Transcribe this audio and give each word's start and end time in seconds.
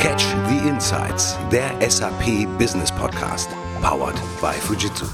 Catch 0.00 0.24
the 0.48 0.66
Insights, 0.66 1.36
der 1.52 1.78
SAP 1.90 2.46
Business 2.56 2.90
Podcast, 2.90 3.50
powered 3.82 4.14
by 4.40 4.54
Fujitsu. 4.58 5.04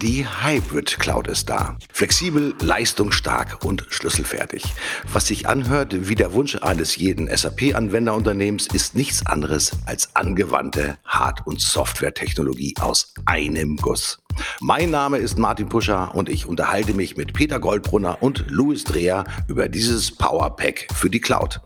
Die 0.00 0.24
Hybrid 0.24 1.00
Cloud 1.00 1.26
ist 1.26 1.50
da. 1.50 1.76
Flexibel, 1.92 2.54
leistungsstark 2.60 3.64
und 3.64 3.84
schlüsselfertig. 3.88 4.62
Was 5.12 5.26
sich 5.26 5.48
anhört 5.48 6.08
wie 6.08 6.14
der 6.14 6.32
Wunsch 6.34 6.54
eines 6.62 6.94
jeden 6.94 7.26
SAP-Anwenderunternehmens, 7.36 8.68
ist 8.68 8.94
nichts 8.94 9.26
anderes 9.26 9.72
als 9.86 10.14
angewandte 10.14 10.96
Hard- 11.04 11.44
und 11.44 11.60
Softwaretechnologie 11.60 12.76
aus 12.78 13.12
einem 13.26 13.74
Guss. 13.74 14.19
Mein 14.60 14.90
Name 14.90 15.18
ist 15.18 15.38
Martin 15.38 15.68
Puscher 15.68 16.14
und 16.14 16.28
ich 16.28 16.46
unterhalte 16.46 16.92
mich 16.92 17.16
mit 17.16 17.32
Peter 17.32 17.58
Goldbrunner 17.58 18.18
und 18.20 18.44
Louis 18.48 18.84
Dreher 18.84 19.24
über 19.48 19.68
dieses 19.68 20.10
Power 20.10 20.54
Pack 20.56 20.86
für 20.94 21.08
die 21.08 21.20
Cloud. 21.20 21.60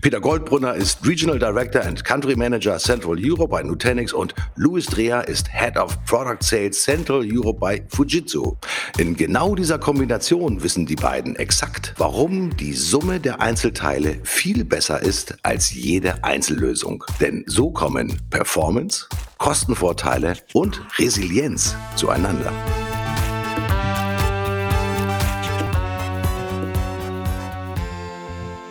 Peter 0.00 0.20
Goldbrunner 0.20 0.74
ist 0.74 1.06
Regional 1.06 1.38
Director 1.38 1.82
and 1.84 2.04
Country 2.04 2.36
Manager 2.36 2.78
Central 2.78 3.16
Europe 3.18 3.50
bei 3.50 3.62
Nutanix 3.62 4.12
und 4.12 4.34
Louis 4.56 4.86
Dreher 4.86 5.28
ist 5.28 5.48
Head 5.52 5.76
of 5.76 6.02
Product 6.04 6.38
Sales 6.40 6.82
Central 6.82 7.22
Europe 7.24 7.58
bei 7.58 7.84
Fujitsu. 7.88 8.56
In 8.96 9.16
genau 9.16 9.54
dieser 9.54 9.78
Kombination 9.78 10.62
wissen 10.62 10.86
die 10.86 10.96
beiden 10.96 11.36
exakt, 11.36 11.94
warum 11.98 12.56
die 12.56 12.72
Summe 12.72 13.20
der 13.20 13.40
Einzelteile 13.40 14.18
viel 14.22 14.64
besser 14.64 15.02
ist 15.02 15.36
als 15.42 15.74
jede 15.74 16.24
Einzellösung. 16.24 17.04
Denn 17.20 17.44
so 17.46 17.70
kommen 17.70 18.20
Performance, 18.30 19.06
Kostenvorteile 19.38 20.34
und 20.52 20.84
Resilienz 20.98 21.76
zueinander. 21.94 22.52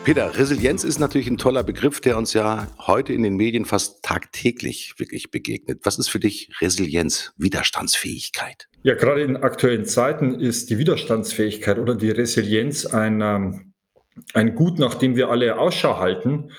Peter, 0.03 0.37
Resilienz 0.37 0.83
ist 0.83 0.99
natürlich 0.99 1.27
ein 1.27 1.37
toller 1.37 1.63
Begriff, 1.63 1.99
der 2.01 2.17
uns 2.17 2.33
ja 2.33 2.67
heute 2.79 3.13
in 3.13 3.23
den 3.23 3.35
Medien 3.35 3.65
fast 3.65 4.03
tagtäglich 4.03 4.93
wirklich 4.97 5.31
begegnet. 5.31 5.79
Was 5.83 5.99
ist 5.99 6.09
für 6.09 6.19
dich 6.19 6.49
Resilienz, 6.61 7.33
Widerstandsfähigkeit? 7.37 8.67
Ja, 8.83 8.95
gerade 8.95 9.23
in 9.23 9.37
aktuellen 9.37 9.85
Zeiten 9.85 10.39
ist 10.39 10.69
die 10.69 10.77
Widerstandsfähigkeit 10.77 11.79
oder 11.79 11.95
die 11.95 12.11
Resilienz 12.11 12.85
ein, 12.85 13.21
ähm, 13.21 13.73
ein 14.33 14.55
Gut, 14.55 14.79
nach 14.79 14.95
dem 14.95 15.15
wir 15.15 15.29
alle 15.29 15.59
Ausschau 15.59 15.97
halten 15.97 16.51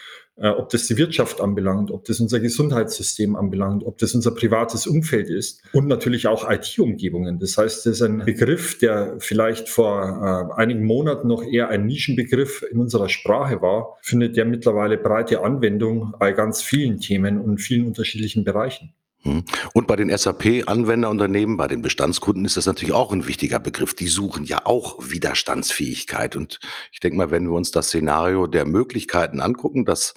ob 0.46 0.70
das 0.70 0.86
die 0.86 0.96
Wirtschaft 0.96 1.40
anbelangt, 1.40 1.90
ob 1.90 2.04
das 2.04 2.20
unser 2.20 2.40
Gesundheitssystem 2.40 3.36
anbelangt, 3.36 3.84
ob 3.84 3.98
das 3.98 4.14
unser 4.14 4.32
privates 4.32 4.86
Umfeld 4.86 5.28
ist 5.28 5.62
und 5.72 5.88
natürlich 5.88 6.28
auch 6.28 6.48
IT-Umgebungen. 6.48 7.38
Das 7.38 7.58
heißt, 7.58 7.86
das 7.86 7.94
ist 7.94 8.02
ein 8.02 8.24
Begriff, 8.24 8.78
der 8.78 9.16
vielleicht 9.18 9.68
vor 9.68 10.50
äh, 10.56 10.60
einigen 10.60 10.84
Monaten 10.84 11.28
noch 11.28 11.42
eher 11.42 11.68
ein 11.68 11.86
Nischenbegriff 11.86 12.64
in 12.70 12.78
unserer 12.78 13.08
Sprache 13.08 13.60
war, 13.62 13.96
findet 14.02 14.36
der 14.36 14.44
mittlerweile 14.44 14.96
breite 14.96 15.42
Anwendung 15.42 16.14
bei 16.18 16.32
ganz 16.32 16.62
vielen 16.62 17.00
Themen 17.00 17.40
und 17.40 17.58
vielen 17.58 17.86
unterschiedlichen 17.86 18.44
Bereichen. 18.44 18.92
Hm. 19.22 19.42
Und 19.74 19.88
bei 19.88 19.96
den 19.96 20.16
SAP-Anwenderunternehmen, 20.16 21.56
bei 21.56 21.66
den 21.66 21.82
Bestandskunden 21.82 22.44
ist 22.44 22.56
das 22.56 22.66
natürlich 22.66 22.94
auch 22.94 23.12
ein 23.12 23.26
wichtiger 23.26 23.58
Begriff. 23.58 23.94
Die 23.94 24.06
suchen 24.06 24.44
ja 24.44 24.64
auch 24.64 24.98
Widerstandsfähigkeit. 25.10 26.36
Und 26.36 26.60
ich 26.92 27.00
denke 27.00 27.16
mal, 27.16 27.30
wenn 27.30 27.48
wir 27.48 27.56
uns 27.56 27.72
das 27.72 27.88
Szenario 27.88 28.46
der 28.46 28.64
Möglichkeiten 28.64 29.40
angucken, 29.40 29.84
das 29.84 30.14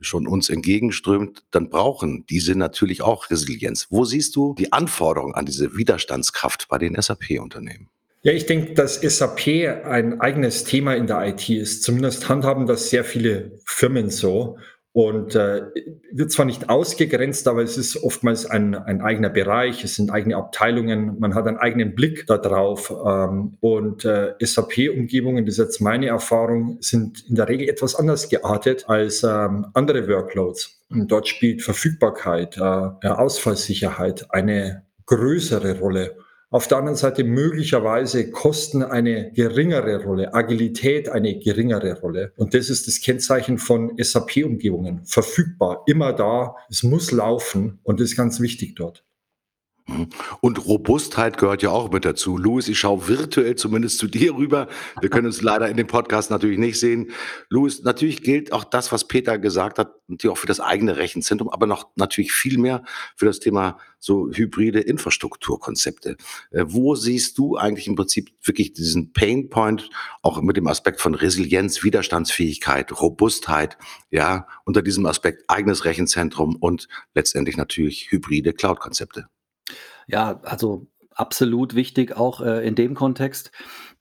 schon 0.00 0.26
uns 0.26 0.50
entgegenströmt, 0.50 1.44
dann 1.50 1.70
brauchen 1.70 2.26
diese 2.26 2.54
natürlich 2.54 3.02
auch 3.02 3.30
Resilienz. 3.30 3.86
Wo 3.88 4.04
siehst 4.04 4.36
du 4.36 4.54
die 4.58 4.72
Anforderung 4.72 5.34
an 5.34 5.46
diese 5.46 5.76
Widerstandskraft 5.76 6.68
bei 6.68 6.76
den 6.76 7.00
SAP-Unternehmen? 7.00 7.88
Ja, 8.24 8.32
ich 8.32 8.46
denke, 8.46 8.74
dass 8.74 9.00
SAP 9.00 9.48
ein 9.84 10.20
eigenes 10.20 10.62
Thema 10.62 10.94
in 10.94 11.08
der 11.08 11.26
IT 11.26 11.48
ist. 11.48 11.82
Zumindest 11.82 12.28
handhaben 12.28 12.66
das 12.66 12.88
sehr 12.88 13.04
viele 13.04 13.58
Firmen 13.64 14.10
so. 14.10 14.58
Und 14.94 15.34
äh, 15.34 15.62
wird 16.10 16.32
zwar 16.32 16.44
nicht 16.44 16.68
ausgegrenzt, 16.68 17.48
aber 17.48 17.62
es 17.62 17.78
ist 17.78 18.02
oftmals 18.02 18.44
ein, 18.44 18.74
ein 18.74 19.00
eigener 19.00 19.30
Bereich, 19.30 19.82
es 19.84 19.94
sind 19.94 20.10
eigene 20.10 20.36
Abteilungen, 20.36 21.18
man 21.18 21.34
hat 21.34 21.46
einen 21.46 21.56
eigenen 21.56 21.94
Blick 21.94 22.26
darauf. 22.26 22.90
Ähm, 22.90 23.56
und 23.60 24.04
äh, 24.04 24.34
SAP-Umgebungen, 24.38 25.46
das 25.46 25.54
ist 25.54 25.64
jetzt 25.64 25.80
meine 25.80 26.08
Erfahrung, 26.08 26.76
sind 26.80 27.26
in 27.26 27.36
der 27.36 27.48
Regel 27.48 27.70
etwas 27.70 27.94
anders 27.94 28.28
geartet 28.28 28.84
als 28.88 29.22
ähm, 29.22 29.66
andere 29.72 30.06
Workloads. 30.08 30.82
Und 30.90 31.10
dort 31.10 31.26
spielt 31.26 31.62
Verfügbarkeit, 31.62 32.58
äh, 32.58 32.60
Ausfallsicherheit 33.08 34.26
eine 34.28 34.82
größere 35.06 35.78
Rolle. 35.78 36.16
Auf 36.52 36.68
der 36.68 36.76
anderen 36.76 36.98
Seite 36.98 37.24
möglicherweise 37.24 38.30
Kosten 38.30 38.82
eine 38.82 39.32
geringere 39.32 40.04
Rolle, 40.04 40.34
Agilität 40.34 41.08
eine 41.08 41.38
geringere 41.38 41.98
Rolle. 41.98 42.34
Und 42.36 42.52
das 42.52 42.68
ist 42.68 42.86
das 42.86 43.00
Kennzeichen 43.00 43.56
von 43.56 43.92
SAP-Umgebungen. 43.96 45.00
Verfügbar, 45.06 45.82
immer 45.86 46.12
da, 46.12 46.54
es 46.68 46.82
muss 46.82 47.10
laufen 47.10 47.80
und 47.84 48.00
das 48.00 48.10
ist 48.10 48.16
ganz 48.18 48.38
wichtig 48.38 48.74
dort. 48.74 49.02
Mhm. 49.86 50.08
Und 50.40 50.64
Robustheit 50.64 51.38
gehört 51.38 51.62
ja 51.62 51.70
auch 51.70 51.90
mit 51.90 52.04
dazu. 52.04 52.36
Louis, 52.36 52.68
ich 52.68 52.78
schaue 52.78 53.08
virtuell 53.08 53.56
zumindest 53.56 53.98
zu 53.98 54.06
dir 54.06 54.34
rüber. 54.34 54.68
Wir 55.00 55.10
können 55.10 55.26
uns 55.26 55.42
leider 55.42 55.68
in 55.68 55.76
dem 55.76 55.86
Podcast 55.86 56.30
natürlich 56.30 56.58
nicht 56.58 56.78
sehen. 56.78 57.10
Louis, 57.48 57.82
natürlich 57.82 58.22
gilt 58.22 58.52
auch 58.52 58.64
das, 58.64 58.92
was 58.92 59.08
Peter 59.08 59.38
gesagt 59.38 59.78
hat, 59.78 59.94
natürlich 60.08 60.32
auch 60.32 60.38
für 60.38 60.46
das 60.46 60.60
eigene 60.60 60.96
Rechenzentrum, 60.96 61.48
aber 61.48 61.66
noch 61.66 61.88
natürlich 61.96 62.32
viel 62.32 62.58
mehr 62.58 62.84
für 63.16 63.26
das 63.26 63.40
Thema 63.40 63.78
so 63.98 64.30
hybride 64.32 64.80
Infrastrukturkonzepte. 64.80 66.16
Äh, 66.50 66.64
wo 66.66 66.94
siehst 66.94 67.38
du 67.38 67.56
eigentlich 67.56 67.86
im 67.86 67.94
Prinzip 67.94 68.32
wirklich 68.42 68.72
diesen 68.72 69.12
Painpoint, 69.12 69.90
auch 70.22 70.42
mit 70.42 70.56
dem 70.56 70.66
Aspekt 70.66 71.00
von 71.00 71.14
Resilienz, 71.14 71.84
Widerstandsfähigkeit, 71.84 73.00
Robustheit, 73.00 73.78
ja, 74.10 74.46
unter 74.64 74.82
diesem 74.82 75.06
Aspekt 75.06 75.44
eigenes 75.48 75.84
Rechenzentrum 75.84 76.56
und 76.56 76.88
letztendlich 77.14 77.56
natürlich 77.56 78.10
hybride 78.10 78.52
Cloud-Konzepte? 78.52 79.28
Ja, 80.06 80.40
also 80.42 80.86
absolut 81.10 81.74
wichtig 81.74 82.16
auch 82.16 82.40
äh, 82.40 82.66
in 82.66 82.74
dem 82.74 82.94
Kontext, 82.94 83.52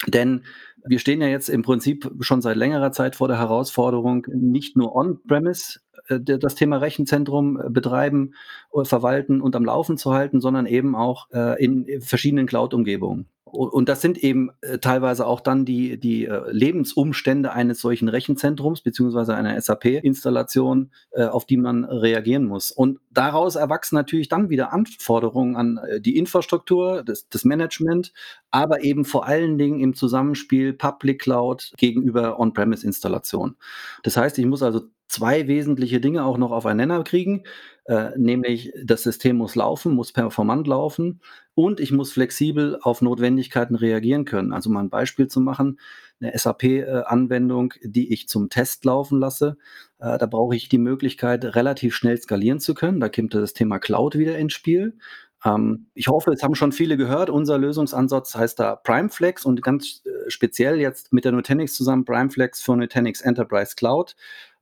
denn 0.07 0.43
wir 0.85 0.99
stehen 0.99 1.21
ja 1.21 1.27
jetzt 1.27 1.49
im 1.49 1.61
Prinzip 1.61 2.09
schon 2.21 2.41
seit 2.41 2.57
längerer 2.57 2.91
Zeit 2.91 3.15
vor 3.15 3.27
der 3.27 3.37
Herausforderung, 3.37 4.25
nicht 4.33 4.75
nur 4.75 4.95
on-premise 4.95 5.79
äh, 6.07 6.19
das 6.19 6.55
Thema 6.55 6.77
Rechenzentrum 6.77 7.59
äh, 7.59 7.69
betreiben, 7.69 8.33
äh, 8.73 8.83
verwalten 8.83 9.41
und 9.41 9.55
am 9.55 9.65
Laufen 9.65 9.97
zu 9.97 10.13
halten, 10.13 10.41
sondern 10.41 10.65
eben 10.65 10.95
auch 10.95 11.27
in 11.59 11.85
verschiedenen 12.01 12.47
Cloud-Umgebungen. 12.47 13.27
Und 13.51 13.89
das 13.89 14.01
sind 14.01 14.17
eben 14.17 14.49
äh, 14.61 14.79
teilweise 14.79 15.25
auch 15.27 15.41
dann 15.41 15.65
die, 15.65 15.99
die 15.99 16.25
äh, 16.25 16.49
Lebensumstände 16.51 17.51
eines 17.51 17.81
solchen 17.81 18.07
Rechenzentrums 18.07 18.81
beziehungsweise 18.81 19.35
einer 19.35 19.59
SAP-Installation, 19.59 20.91
äh, 21.11 21.25
auf 21.25 21.45
die 21.45 21.57
man 21.57 21.83
reagieren 21.83 22.45
muss. 22.45 22.71
Und 22.71 22.99
daraus 23.11 23.55
erwachsen 23.55 23.95
natürlich 23.95 24.29
dann 24.29 24.49
wieder 24.49 24.73
Anforderungen 24.73 25.55
an 25.55 25.79
die 25.99 26.17
Infrastruktur, 26.17 27.03
das, 27.03 27.27
das 27.29 27.43
Management, 27.45 28.13
aber 28.51 28.83
eben 28.83 29.05
vor 29.05 29.27
allen 29.27 29.57
Dingen 29.57 29.79
im 29.79 29.93
Zusammenspiel 29.93 30.73
Public 30.73 31.21
Cloud 31.21 31.73
gegenüber 31.77 32.39
On-Premise-Installation. 32.39 33.55
Das 34.03 34.17
heißt, 34.17 34.37
ich 34.37 34.45
muss 34.45 34.63
also 34.63 34.81
zwei 35.11 35.47
wesentliche 35.47 35.99
Dinge 35.99 36.23
auch 36.23 36.37
noch 36.37 36.51
aufeinander 36.51 37.03
kriegen, 37.03 37.43
äh, 37.85 38.11
nämlich 38.17 38.71
das 38.83 39.03
System 39.03 39.37
muss 39.37 39.55
laufen, 39.55 39.93
muss 39.93 40.13
performant 40.13 40.67
laufen 40.67 41.21
und 41.53 41.79
ich 41.79 41.91
muss 41.91 42.13
flexibel 42.13 42.79
auf 42.81 43.01
Notwendigkeiten 43.01 43.75
reagieren 43.75 44.23
können. 44.23 44.53
Also 44.53 44.69
mal 44.69 44.79
ein 44.79 44.89
Beispiel 44.89 45.27
zu 45.27 45.41
machen, 45.41 45.79
eine 46.21 46.37
SAP-Anwendung, 46.37 47.73
die 47.83 48.13
ich 48.13 48.29
zum 48.29 48.49
Test 48.49 48.85
laufen 48.85 49.19
lasse, 49.19 49.57
äh, 49.99 50.17
da 50.17 50.25
brauche 50.27 50.55
ich 50.55 50.69
die 50.69 50.77
Möglichkeit, 50.77 51.43
relativ 51.55 51.93
schnell 51.95 52.17
skalieren 52.17 52.59
zu 52.59 52.73
können. 52.73 52.99
Da 52.99 53.09
kommt 53.09 53.33
das 53.33 53.53
Thema 53.53 53.79
Cloud 53.79 54.17
wieder 54.17 54.37
ins 54.37 54.53
Spiel. 54.53 54.97
Ähm, 55.43 55.87
ich 55.93 56.07
hoffe, 56.07 56.31
es 56.31 56.43
haben 56.43 56.55
schon 56.55 56.71
viele 56.71 56.97
gehört. 56.97 57.29
Unser 57.29 57.57
Lösungsansatz 57.57 58.35
heißt 58.35 58.59
da 58.59 58.75
PrimeFlex 58.75 59.45
und 59.45 59.61
ganz 59.61 60.03
äh, 60.05 60.29
speziell 60.29 60.79
jetzt 60.79 61.13
mit 61.13 61.25
der 61.25 61.31
Nutanix 61.31 61.73
zusammen 61.73 62.05
PrimeFlex 62.05 62.61
für 62.61 62.77
Nutanix 62.77 63.21
Enterprise 63.21 63.75
Cloud. 63.75 64.15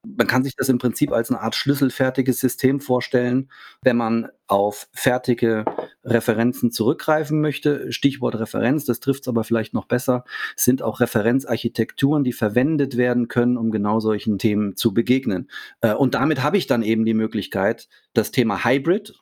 Man 0.06 0.28
kann 0.28 0.44
sich 0.44 0.56
das 0.56 0.70
im 0.70 0.78
Prinzip 0.78 1.12
als 1.12 1.30
eine 1.30 1.42
Art 1.42 1.56
schlüsselfertiges 1.56 2.40
System 2.40 2.80
vorstellen, 2.80 3.52
wenn 3.82 3.98
man 3.98 4.30
auf 4.48 4.88
fertige 4.94 5.66
Referenzen 6.06 6.72
zurückgreifen 6.72 7.42
möchte. 7.42 7.92
Stichwort 7.92 8.36
Referenz, 8.36 8.86
das 8.86 9.02
trifft 9.02 9.24
es 9.24 9.28
aber 9.28 9.44
vielleicht 9.44 9.74
noch 9.74 9.86
besser, 9.86 10.24
sind 10.56 10.82
auch 10.82 11.02
Referenzarchitekturen, 11.02 12.24
die 12.24 12.32
verwendet 12.32 12.96
werden 12.96 13.28
können, 13.28 13.58
um 13.58 13.72
genau 13.72 14.00
solchen 14.00 14.38
Themen 14.38 14.78
zu 14.78 14.94
begegnen. 14.94 15.50
Äh, 15.82 15.94
und 15.94 16.16
damit 16.16 16.44
habe 16.44 16.58
ich 16.58 16.66
dann 16.66 16.82
eben 16.82 17.04
die 17.04 17.14
Möglichkeit, 17.14 17.90
das 18.14 18.32
Thema 18.32 18.64
Hybrid, 18.64 19.16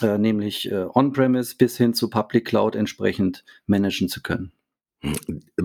äh, 0.00 0.16
nämlich 0.16 0.70
äh, 0.70 0.86
On-Premise 0.94 1.56
bis 1.56 1.76
hin 1.76 1.92
zu 1.92 2.08
Public 2.08 2.46
Cloud 2.46 2.76
entsprechend 2.76 3.44
managen 3.66 4.08
zu 4.08 4.22
können. 4.22 4.52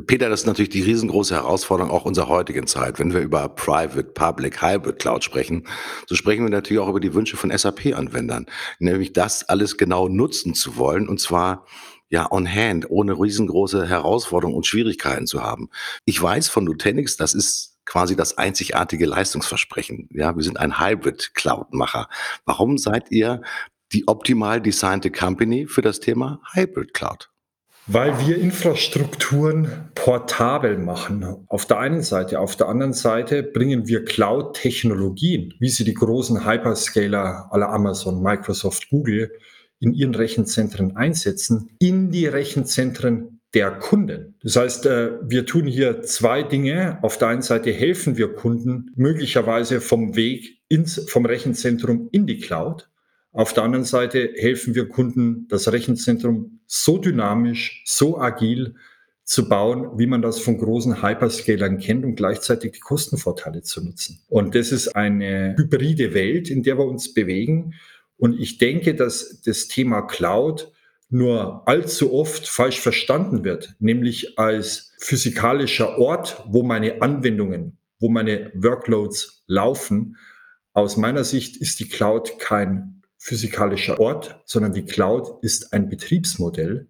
Peter, 0.07 0.29
das 0.29 0.41
ist 0.41 0.45
natürlich 0.45 0.69
die 0.69 0.81
riesengroße 0.81 1.35
Herausforderung 1.35 1.91
auch 1.91 2.05
unserer 2.05 2.29
heutigen 2.29 2.67
Zeit. 2.67 2.99
Wenn 2.99 3.13
wir 3.13 3.19
über 3.19 3.49
Private, 3.49 4.03
Public, 4.03 4.61
Hybrid 4.61 4.99
Cloud 4.99 5.25
sprechen, 5.25 5.67
so 6.07 6.15
sprechen 6.15 6.43
wir 6.45 6.49
natürlich 6.49 6.81
auch 6.81 6.87
über 6.87 7.01
die 7.01 7.13
Wünsche 7.13 7.35
von 7.35 7.51
SAP-Anwendern, 7.55 8.45
nämlich 8.79 9.11
das 9.11 9.43
alles 9.43 9.77
genau 9.77 10.07
nutzen 10.07 10.53
zu 10.53 10.77
wollen 10.77 11.09
und 11.09 11.19
zwar 11.19 11.65
ja 12.09 12.31
on 12.31 12.47
hand, 12.47 12.89
ohne 12.89 13.13
riesengroße 13.19 13.87
Herausforderungen 13.87 14.55
und 14.55 14.65
Schwierigkeiten 14.65 15.27
zu 15.27 15.43
haben. 15.43 15.69
Ich 16.05 16.21
weiß 16.21 16.47
von 16.47 16.63
Nutanix, 16.63 17.17
das 17.17 17.33
ist 17.33 17.77
quasi 17.85 18.15
das 18.15 18.37
einzigartige 18.37 19.05
Leistungsversprechen. 19.05 20.07
Ja, 20.11 20.35
wir 20.35 20.43
sind 20.43 20.59
ein 20.59 20.79
Hybrid-Cloud-Macher. 20.79 22.07
Warum 22.45 22.77
seid 22.77 23.11
ihr 23.11 23.41
die 23.91 24.07
optimal 24.07 24.61
designte 24.61 25.11
Company 25.11 25.67
für 25.67 25.81
das 25.81 25.99
Thema 25.99 26.41
Hybrid 26.53 26.93
Cloud? 26.93 27.34
Weil 27.87 28.19
wir 28.25 28.37
Infrastrukturen 28.37 29.91
portabel 29.93 30.79
machen. 30.79 31.45
Auf 31.47 31.67
der 31.67 31.77
einen 31.77 32.01
Seite. 32.01 32.39
Auf 32.39 32.55
der 32.55 32.67
anderen 32.67 32.93
Seite 32.93 33.43
bringen 33.43 33.87
wir 33.87 34.03
Cloud-Technologien, 34.03 35.53
wie 35.59 35.69
sie 35.69 35.83
die 35.83 35.93
großen 35.93 36.47
Hyperscaler 36.47 37.47
aller 37.51 37.69
Amazon, 37.69 38.23
Microsoft, 38.23 38.89
Google 38.89 39.31
in 39.79 39.93
ihren 39.93 40.15
Rechenzentren 40.15 40.95
einsetzen, 40.95 41.69
in 41.77 42.09
die 42.09 42.25
Rechenzentren 42.25 43.41
der 43.53 43.71
Kunden. 43.71 44.35
Das 44.41 44.55
heißt, 44.55 44.85
äh, 44.87 45.11
wir 45.21 45.45
tun 45.45 45.65
hier 45.65 46.01
zwei 46.01 46.41
Dinge. 46.41 46.97
Auf 47.03 47.19
der 47.19 47.27
einen 47.27 47.41
Seite 47.43 47.71
helfen 47.71 48.17
wir 48.17 48.33
Kunden 48.33 48.91
möglicherweise 48.95 49.79
vom 49.79 50.15
Weg 50.15 50.59
ins, 50.69 51.09
vom 51.09 51.25
Rechenzentrum 51.25 52.09
in 52.11 52.25
die 52.25 52.39
Cloud. 52.39 52.89
Auf 53.35 53.51
der 53.51 53.63
anderen 53.63 53.83
Seite 53.83 54.31
helfen 54.37 54.75
wir 54.75 54.87
Kunden, 54.87 55.45
das 55.49 55.69
Rechenzentrum 55.69 56.61
so 56.67 56.97
dynamisch, 56.97 57.83
so 57.85 58.17
agil 58.17 58.75
zu 59.25 59.49
bauen, 59.49 59.99
wie 59.99 60.05
man 60.05 60.21
das 60.21 60.39
von 60.39 60.57
großen 60.57 61.03
Hyperscalern 61.03 61.79
kennt 61.79 62.05
und 62.05 62.15
gleichzeitig 62.15 62.71
die 62.71 62.79
Kostenvorteile 62.79 63.61
zu 63.61 63.83
nutzen. 63.83 64.21
Und 64.29 64.55
das 64.55 64.71
ist 64.71 64.95
eine 64.95 65.53
hybride 65.57 66.13
Welt, 66.13 66.49
in 66.49 66.63
der 66.63 66.77
wir 66.77 66.85
uns 66.85 67.13
bewegen. 67.13 67.73
Und 68.15 68.39
ich 68.39 68.57
denke, 68.57 68.95
dass 68.95 69.41
das 69.41 69.67
Thema 69.67 70.03
Cloud 70.03 70.71
nur 71.09 71.67
allzu 71.67 72.13
oft 72.13 72.47
falsch 72.47 72.79
verstanden 72.79 73.43
wird, 73.43 73.75
nämlich 73.79 74.39
als 74.39 74.93
physikalischer 74.99 75.97
Ort, 75.97 76.41
wo 76.47 76.63
meine 76.63 77.01
Anwendungen, 77.01 77.79
wo 77.99 78.07
meine 78.07 78.49
Workloads 78.55 79.43
laufen. 79.45 80.15
Aus 80.71 80.95
meiner 80.95 81.25
Sicht 81.25 81.57
ist 81.57 81.81
die 81.81 81.89
Cloud 81.89 82.39
kein 82.39 82.94
physikalischer 83.25 83.99
Ort, 83.99 84.39
sondern 84.45 84.73
die 84.73 84.85
Cloud 84.85 85.43
ist 85.43 85.73
ein 85.73 85.89
Betriebsmodell. 85.89 86.87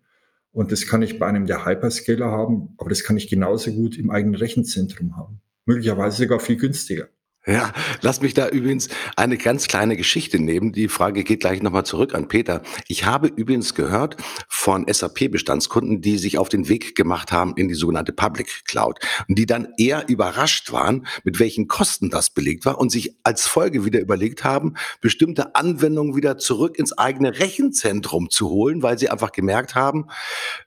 Und 0.51 0.73
das 0.73 0.85
kann 0.85 1.01
ich 1.01 1.17
bei 1.17 1.27
einem 1.27 1.45
der 1.45 1.65
Hyperscaler 1.65 2.25
haben, 2.25 2.73
aber 2.77 2.89
das 2.89 3.05
kann 3.05 3.15
ich 3.15 3.29
genauso 3.29 3.71
gut 3.71 3.97
im 3.97 4.11
eigenen 4.11 4.35
Rechenzentrum 4.35 5.15
haben. 5.15 5.39
Möglicherweise 5.63 6.17
sogar 6.17 6.41
viel 6.41 6.57
günstiger. 6.57 7.07
Ja, 7.47 7.73
lass 8.01 8.21
mich 8.21 8.33
da 8.33 8.49
übrigens 8.49 8.89
eine 9.15 9.37
ganz 9.37 9.67
kleine 9.67 9.95
Geschichte 9.95 10.39
nehmen. 10.39 10.71
Die 10.71 10.87
Frage 10.87 11.23
geht 11.23 11.41
gleich 11.41 11.61
nochmal 11.61 11.85
zurück 11.85 12.15
an 12.15 12.27
Peter. 12.27 12.63
Ich 12.87 13.05
habe 13.05 13.27
übrigens 13.27 13.75
gehört 13.75 14.17
von 14.47 14.87
SAP-Bestandskunden, 14.91 16.01
die 16.01 16.17
sich 16.17 16.39
auf 16.39 16.49
den 16.49 16.69
Weg 16.69 16.95
gemacht 16.95 17.31
haben 17.31 17.53
in 17.55 17.67
die 17.67 17.75
sogenannte 17.75 18.13
Public 18.13 18.65
Cloud 18.65 18.97
und 19.27 19.37
die 19.37 19.45
dann 19.45 19.67
eher 19.77 20.09
überrascht 20.09 20.71
waren, 20.71 21.05
mit 21.23 21.39
welchen 21.39 21.67
Kosten 21.67 22.09
das 22.09 22.31
belegt 22.31 22.65
war 22.65 22.79
und 22.79 22.91
sich 22.91 23.15
als 23.21 23.45
Folge 23.45 23.85
wieder 23.85 23.99
überlegt 23.99 24.43
haben, 24.43 24.73
bestimmte 24.99 25.53
Anwendungen 25.53 26.15
wieder 26.15 26.39
zurück 26.39 26.79
ins 26.79 26.97
eigene 26.97 27.37
Rechenzentrum 27.37 28.31
zu 28.31 28.49
holen, 28.49 28.81
weil 28.81 28.97
sie 28.97 29.09
einfach 29.09 29.31
gemerkt 29.31 29.75
haben, 29.75 30.07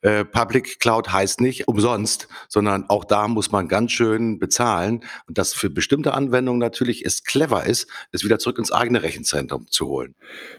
äh, 0.03 0.25
Public 0.25 0.79
Cloud 0.79 1.13
heißt 1.13 1.41
nicht 1.41 1.67
umsonst, 1.67 2.29
sondern 2.47 2.89
auch 2.89 3.05
da 3.05 3.27
muss 3.27 3.51
man 3.51 3.67
ganz 3.67 3.91
schön 3.91 4.39
bezahlen 4.39 5.03
und 5.27 5.39
das 5.39 5.55
für 5.55 5.71
bestimmte 5.71 6.15
Anwendungen 6.15 6.68
natürlich 6.69 7.05
es 7.05 7.25
clever 7.25 7.67
ist, 7.67 7.89
es 8.13 8.25
wieder 8.25 8.39
zurück 8.39 8.59
ins 8.59 8.73
eigene 8.73 9.03
Rechenzentrum 9.03 9.67
zu 9.69 9.89
holen. 9.89 10.15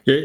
Ja, 0.06 0.16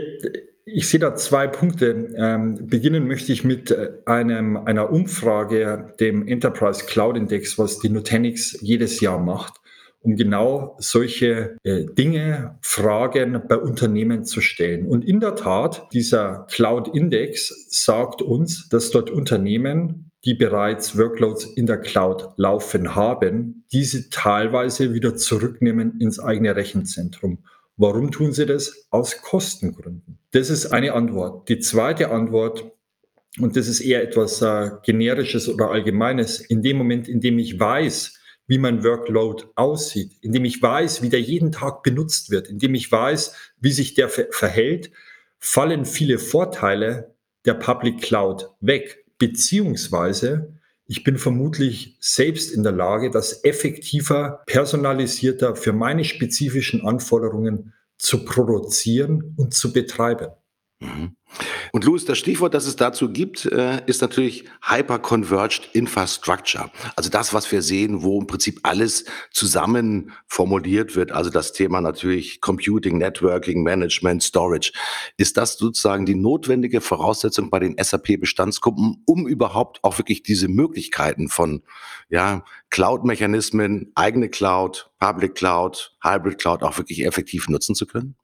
ich 0.66 0.88
sehe 0.88 1.00
da 1.00 1.14
zwei 1.14 1.46
Punkte. 1.46 2.08
Ähm, 2.16 2.66
beginnen 2.66 3.06
möchte 3.06 3.32
ich 3.32 3.44
mit 3.44 3.70
äh, 3.70 3.92
einem, 4.06 4.56
einer 4.56 4.90
Umfrage, 4.90 5.94
dem 6.00 6.26
Enterprise 6.26 6.86
Cloud 6.86 7.16
Index, 7.16 7.58
was 7.58 7.80
die 7.80 7.90
Nutanix 7.90 8.56
jedes 8.62 9.00
Jahr 9.00 9.18
macht, 9.18 9.54
um 10.00 10.16
genau 10.16 10.76
solche 10.78 11.56
äh, 11.64 11.84
Dinge, 11.84 12.58
Fragen 12.62 13.42
bei 13.46 13.58
Unternehmen 13.58 14.24
zu 14.24 14.40
stellen. 14.40 14.86
Und 14.86 15.04
in 15.04 15.20
der 15.20 15.34
Tat, 15.34 15.86
dieser 15.92 16.46
Cloud 16.50 16.94
Index 16.94 17.66
sagt 17.68 18.22
uns, 18.22 18.68
dass 18.68 18.90
dort 18.90 19.10
Unternehmen 19.10 20.03
die 20.24 20.34
bereits 20.34 20.96
Workloads 20.96 21.44
in 21.44 21.66
der 21.66 21.78
Cloud 21.78 22.30
laufen 22.36 22.94
haben, 22.94 23.64
diese 23.72 24.08
teilweise 24.08 24.94
wieder 24.94 25.16
zurücknehmen 25.16 26.00
ins 26.00 26.18
eigene 26.18 26.56
Rechenzentrum. 26.56 27.44
Warum 27.76 28.10
tun 28.10 28.32
sie 28.32 28.46
das? 28.46 28.86
Aus 28.90 29.20
Kostengründen. 29.20 30.18
Das 30.30 30.48
ist 30.48 30.66
eine 30.66 30.92
Antwort. 30.92 31.48
Die 31.48 31.58
zweite 31.58 32.10
Antwort, 32.10 32.64
und 33.38 33.56
das 33.56 33.68
ist 33.68 33.80
eher 33.80 34.02
etwas 34.02 34.40
äh, 34.42 34.70
generisches 34.84 35.48
oder 35.48 35.70
allgemeines, 35.70 36.40
in 36.40 36.62
dem 36.62 36.78
Moment, 36.78 37.08
in 37.08 37.20
dem 37.20 37.38
ich 37.38 37.58
weiß, 37.58 38.18
wie 38.46 38.58
mein 38.58 38.84
Workload 38.84 39.44
aussieht, 39.56 40.12
in 40.20 40.32
dem 40.32 40.44
ich 40.44 40.62
weiß, 40.62 41.02
wie 41.02 41.08
der 41.08 41.20
jeden 41.20 41.50
Tag 41.50 41.82
benutzt 41.82 42.30
wird, 42.30 42.48
in 42.48 42.58
dem 42.58 42.74
ich 42.74 42.90
weiß, 42.90 43.34
wie 43.60 43.72
sich 43.72 43.94
der 43.94 44.08
ver 44.08 44.26
verhält, 44.30 44.90
fallen 45.38 45.84
viele 45.84 46.18
Vorteile 46.18 47.14
der 47.44 47.54
Public 47.54 48.00
Cloud 48.00 48.50
weg 48.60 49.03
beziehungsweise 49.18 50.54
ich 50.86 51.02
bin 51.02 51.16
vermutlich 51.16 51.96
selbst 52.00 52.52
in 52.52 52.62
der 52.62 52.72
Lage, 52.72 53.10
das 53.10 53.42
effektiver, 53.44 54.42
personalisierter 54.46 55.56
für 55.56 55.72
meine 55.72 56.04
spezifischen 56.04 56.82
Anforderungen 56.82 57.72
zu 57.96 58.24
produzieren 58.24 59.34
und 59.36 59.54
zu 59.54 59.72
betreiben. 59.72 60.28
Mhm. 60.84 61.16
Und 61.72 61.84
Louis, 61.84 62.04
das 62.04 62.18
Stichwort, 62.18 62.54
das 62.54 62.66
es 62.66 62.76
dazu 62.76 63.10
gibt, 63.10 63.46
äh, 63.46 63.82
ist 63.86 64.00
natürlich 64.00 64.44
Hyper-Converged 64.62 65.70
Infrastructure. 65.72 66.70
Also 66.94 67.10
das, 67.10 67.34
was 67.34 67.50
wir 67.50 67.62
sehen, 67.62 68.02
wo 68.02 68.20
im 68.20 68.26
Prinzip 68.26 68.60
alles 68.62 69.04
zusammen 69.32 70.12
formuliert 70.26 70.94
wird. 70.94 71.10
Also 71.10 71.30
das 71.30 71.52
Thema 71.52 71.80
natürlich 71.80 72.40
Computing, 72.40 72.98
Networking, 72.98 73.64
Management, 73.64 74.22
Storage. 74.22 74.72
Ist 75.16 75.36
das 75.36 75.54
sozusagen 75.54 76.06
die 76.06 76.14
notwendige 76.14 76.80
Voraussetzung 76.80 77.50
bei 77.50 77.58
den 77.58 77.76
SAP-Bestandsgruppen, 77.82 79.02
um 79.06 79.26
überhaupt 79.26 79.82
auch 79.82 79.98
wirklich 79.98 80.22
diese 80.22 80.48
Möglichkeiten 80.48 81.28
von 81.28 81.62
ja, 82.10 82.44
Cloud-Mechanismen, 82.70 83.90
eigene 83.96 84.28
Cloud, 84.28 84.90
Public 85.00 85.34
Cloud, 85.34 85.96
Hybrid 86.02 86.38
Cloud 86.38 86.62
auch 86.62 86.78
wirklich 86.78 87.04
effektiv 87.04 87.48
nutzen 87.48 87.74
zu 87.74 87.86
können? 87.86 88.14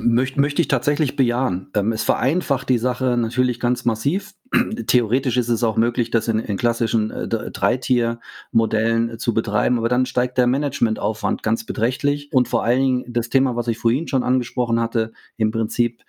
Möcht, 0.00 0.36
möchte 0.36 0.60
ich 0.60 0.66
tatsächlich 0.66 1.14
bejahen. 1.14 1.70
Ähm, 1.72 1.92
es 1.92 2.02
vereinfacht 2.02 2.68
die 2.68 2.78
Sache 2.78 3.16
natürlich 3.16 3.60
ganz 3.60 3.84
massiv. 3.84 4.34
Theoretisch 4.88 5.36
ist 5.36 5.48
es 5.48 5.62
auch 5.62 5.76
möglich, 5.76 6.10
das 6.10 6.26
in, 6.26 6.40
in 6.40 6.56
klassischen 6.56 7.12
äh, 7.12 7.28
Dreitier-Modellen 7.28 9.10
äh, 9.10 9.18
zu 9.18 9.34
betreiben, 9.34 9.78
aber 9.78 9.88
dann 9.88 10.04
steigt 10.04 10.36
der 10.36 10.48
Managementaufwand 10.48 11.44
ganz 11.44 11.64
beträchtlich. 11.64 12.32
Und 12.32 12.48
vor 12.48 12.64
allen 12.64 12.80
Dingen 12.80 13.04
das 13.12 13.28
Thema, 13.28 13.54
was 13.54 13.68
ich 13.68 13.78
vorhin 13.78 14.08
schon 14.08 14.24
angesprochen 14.24 14.80
hatte, 14.80 15.12
im 15.36 15.52
Prinzip 15.52 16.02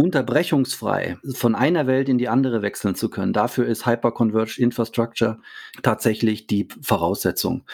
unterbrechungsfrei 0.00 1.18
von 1.34 1.54
einer 1.54 1.86
Welt 1.86 2.08
in 2.08 2.16
die 2.16 2.30
andere 2.30 2.62
wechseln 2.62 2.94
zu 2.94 3.10
können. 3.10 3.34
Dafür 3.34 3.66
ist 3.66 3.84
Hyperconverged 3.84 4.58
Infrastructure 4.58 5.40
tatsächlich 5.82 6.46
die 6.46 6.68
Voraussetzung. 6.80 7.66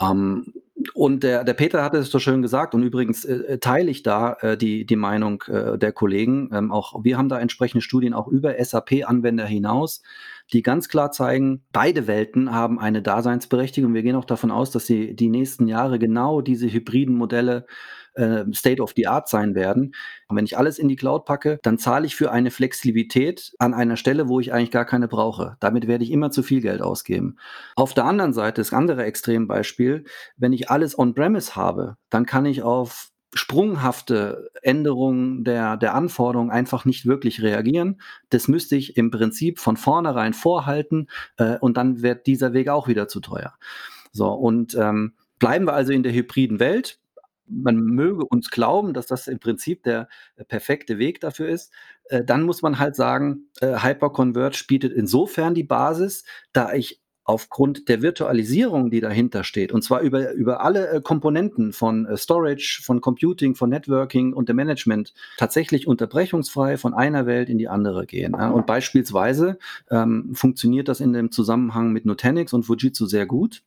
Ähm, 0.00 0.54
und 0.94 1.22
der, 1.22 1.44
der 1.44 1.52
Peter 1.52 1.84
hatte 1.84 1.98
es 1.98 2.10
so 2.10 2.18
schön 2.18 2.40
gesagt 2.40 2.74
und 2.74 2.82
übrigens 2.82 3.26
äh, 3.26 3.58
teile 3.58 3.90
ich 3.90 4.02
da 4.02 4.32
äh, 4.40 4.56
die, 4.56 4.86
die 4.86 4.96
Meinung 4.96 5.44
äh, 5.46 5.76
der 5.76 5.92
Kollegen. 5.92 6.48
Ähm, 6.54 6.72
auch 6.72 7.04
wir 7.04 7.18
haben 7.18 7.28
da 7.28 7.38
entsprechende 7.38 7.82
Studien 7.82 8.14
auch 8.14 8.28
über 8.28 8.54
SAP-Anwender 8.58 9.44
hinaus, 9.44 10.02
die 10.54 10.62
ganz 10.62 10.88
klar 10.88 11.12
zeigen, 11.12 11.64
beide 11.70 12.06
Welten 12.06 12.50
haben 12.50 12.78
eine 12.78 13.02
Daseinsberechtigung. 13.02 13.92
Wir 13.92 14.02
gehen 14.02 14.16
auch 14.16 14.24
davon 14.24 14.50
aus, 14.50 14.70
dass 14.70 14.86
sie 14.86 15.14
die 15.14 15.28
nächsten 15.28 15.68
Jahre 15.68 15.98
genau 15.98 16.40
diese 16.40 16.72
hybriden 16.72 17.14
Modelle 17.14 17.66
äh, 18.14 18.44
State 18.52 18.82
of 18.82 18.92
the 18.96 19.06
Art 19.06 19.28
sein 19.28 19.54
werden. 19.54 19.94
Und 20.28 20.36
wenn 20.36 20.44
ich 20.44 20.56
alles 20.56 20.78
in 20.78 20.88
die 20.88 20.96
Cloud 20.96 21.24
packe, 21.24 21.58
dann 21.62 21.78
zahle 21.78 22.06
ich 22.06 22.16
für 22.16 22.30
eine 22.30 22.50
Flexibilität 22.50 23.54
an 23.58 23.74
einer 23.74 23.96
Stelle, 23.96 24.28
wo 24.28 24.40
ich 24.40 24.52
eigentlich 24.52 24.70
gar 24.70 24.84
keine 24.84 25.08
brauche. 25.08 25.56
Damit 25.60 25.86
werde 25.86 26.04
ich 26.04 26.10
immer 26.10 26.30
zu 26.30 26.42
viel 26.42 26.60
Geld 26.60 26.82
ausgeben. 26.82 27.36
Auf 27.76 27.94
der 27.94 28.04
anderen 28.04 28.32
Seite, 28.32 28.60
das 28.60 28.72
andere 28.72 29.04
Extrembeispiel, 29.04 30.04
wenn 30.36 30.52
ich 30.52 30.70
alles 30.70 30.98
on-premise 30.98 31.56
habe, 31.56 31.96
dann 32.10 32.26
kann 32.26 32.46
ich 32.46 32.62
auf 32.62 33.10
sprunghafte 33.34 34.50
Änderungen 34.62 35.44
der, 35.44 35.76
der 35.76 35.94
Anforderungen 35.94 36.50
einfach 36.50 36.84
nicht 36.84 37.04
wirklich 37.06 37.42
reagieren. 37.42 38.00
Das 38.30 38.48
müsste 38.48 38.76
ich 38.76 38.96
im 38.96 39.10
Prinzip 39.10 39.58
von 39.58 39.76
vornherein 39.76 40.34
vorhalten 40.34 41.08
äh, 41.36 41.58
und 41.58 41.76
dann 41.76 42.02
wird 42.02 42.26
dieser 42.26 42.52
Weg 42.52 42.68
auch 42.68 42.88
wieder 42.88 43.08
zu 43.08 43.20
teuer. 43.20 43.54
So, 44.12 44.28
und 44.28 44.76
ähm, 44.76 45.14
bleiben 45.40 45.66
wir 45.66 45.74
also 45.74 45.92
in 45.92 46.04
der 46.04 46.12
hybriden 46.12 46.60
Welt 46.60 47.00
man 47.46 47.76
möge 47.76 48.24
uns 48.24 48.50
glauben, 48.50 48.94
dass 48.94 49.06
das 49.06 49.28
im 49.28 49.38
Prinzip 49.38 49.82
der 49.82 50.08
äh, 50.36 50.44
perfekte 50.44 50.98
Weg 50.98 51.20
dafür 51.20 51.48
ist, 51.48 51.72
äh, 52.08 52.24
dann 52.24 52.42
muss 52.42 52.62
man 52.62 52.78
halt 52.78 52.96
sagen, 52.96 53.48
äh, 53.60 53.82
Hyperconverge 53.82 54.64
bietet 54.66 54.92
insofern 54.92 55.54
die 55.54 55.64
Basis, 55.64 56.24
da 56.52 56.72
ich 56.72 57.00
aufgrund 57.26 57.88
der 57.88 58.02
Virtualisierung, 58.02 58.90
die 58.90 59.00
dahinter 59.00 59.44
steht, 59.44 59.72
und 59.72 59.82
zwar 59.82 60.02
über, 60.02 60.32
über 60.32 60.60
alle 60.60 61.00
Komponenten 61.00 61.72
von 61.72 62.06
Storage, 62.18 62.82
von 62.84 63.00
Computing, 63.00 63.54
von 63.54 63.70
Networking 63.70 64.34
und 64.34 64.50
dem 64.50 64.56
Management, 64.56 65.14
tatsächlich 65.38 65.86
unterbrechungsfrei 65.86 66.76
von 66.76 66.92
einer 66.92 67.24
Welt 67.24 67.48
in 67.48 67.56
die 67.56 67.68
andere 67.68 68.04
gehen. 68.04 68.34
Und 68.34 68.66
beispielsweise 68.66 69.58
ähm, 69.90 70.34
funktioniert 70.34 70.88
das 70.88 71.00
in 71.00 71.14
dem 71.14 71.30
Zusammenhang 71.30 71.92
mit 71.92 72.04
Nutanix 72.04 72.52
und 72.52 72.64
Fujitsu 72.64 73.06
sehr 73.06 73.24
gut 73.24 73.62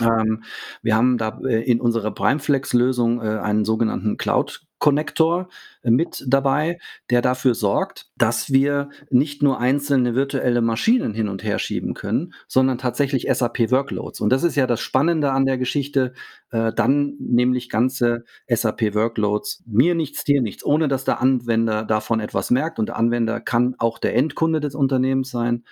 Ähm, 0.00 0.42
wir 0.82 0.96
haben 0.96 1.18
da 1.18 1.38
äh, 1.44 1.62
in 1.62 1.80
unserer 1.80 2.12
Primeflex-Lösung 2.12 3.20
äh, 3.20 3.38
einen 3.38 3.64
sogenannten 3.64 4.16
Cloud 4.16 4.66
Connector 4.78 5.48
äh, 5.82 5.90
mit 5.90 6.24
dabei, 6.26 6.78
der 7.10 7.22
dafür 7.22 7.54
sorgt, 7.54 8.10
dass 8.16 8.52
wir 8.52 8.90
nicht 9.10 9.42
nur 9.42 9.58
einzelne 9.58 10.14
virtuelle 10.14 10.60
Maschinen 10.60 11.14
hin 11.14 11.28
und 11.28 11.42
her 11.42 11.58
schieben 11.58 11.94
können, 11.94 12.34
sondern 12.46 12.78
tatsächlich 12.78 13.26
SAP-Workloads. 13.32 14.20
Und 14.20 14.30
das 14.30 14.42
ist 14.42 14.56
ja 14.56 14.66
das 14.66 14.80
Spannende 14.80 15.32
an 15.32 15.46
der 15.46 15.58
Geschichte, 15.58 16.12
äh, 16.50 16.72
dann 16.74 17.14
nämlich 17.18 17.70
ganze 17.70 18.24
SAP-Workloads, 18.48 19.64
mir 19.66 19.94
nichts, 19.94 20.24
dir 20.24 20.42
nichts, 20.42 20.64
ohne 20.64 20.88
dass 20.88 21.04
der 21.04 21.20
Anwender 21.20 21.84
davon 21.84 22.20
etwas 22.20 22.50
merkt. 22.50 22.78
Und 22.78 22.86
der 22.86 22.96
Anwender 22.96 23.40
kann 23.40 23.74
auch 23.78 23.98
der 23.98 24.14
Endkunde 24.14 24.60
des 24.60 24.74
Unternehmens 24.74 25.30
sein, 25.30 25.64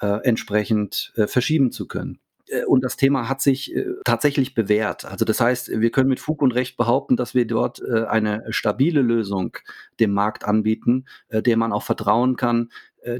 äh, 0.00 0.18
entsprechend 0.24 1.12
äh, 1.16 1.26
verschieben 1.26 1.72
zu 1.72 1.86
können. 1.86 2.18
Äh, 2.52 2.64
und 2.64 2.84
das 2.84 2.96
Thema 2.96 3.28
hat 3.28 3.40
sich 3.40 3.74
äh, 3.74 3.86
tatsächlich 4.04 4.54
bewährt. 4.54 5.04
Also 5.04 5.24
das 5.24 5.40
heißt, 5.40 5.80
wir 5.80 5.90
können 5.90 6.08
mit 6.08 6.20
Fug 6.20 6.42
und 6.42 6.52
Recht 6.52 6.76
behaupten, 6.76 7.16
dass 7.16 7.34
wir 7.34 7.46
dort 7.46 7.80
äh, 7.80 8.04
eine 8.04 8.44
stabile 8.50 9.02
Lösung 9.02 9.56
dem 10.00 10.12
Markt 10.12 10.44
anbieten, 10.44 11.04
der 11.30 11.56
man 11.56 11.72
auch 11.72 11.82
vertrauen 11.82 12.36
kann, 12.36 12.70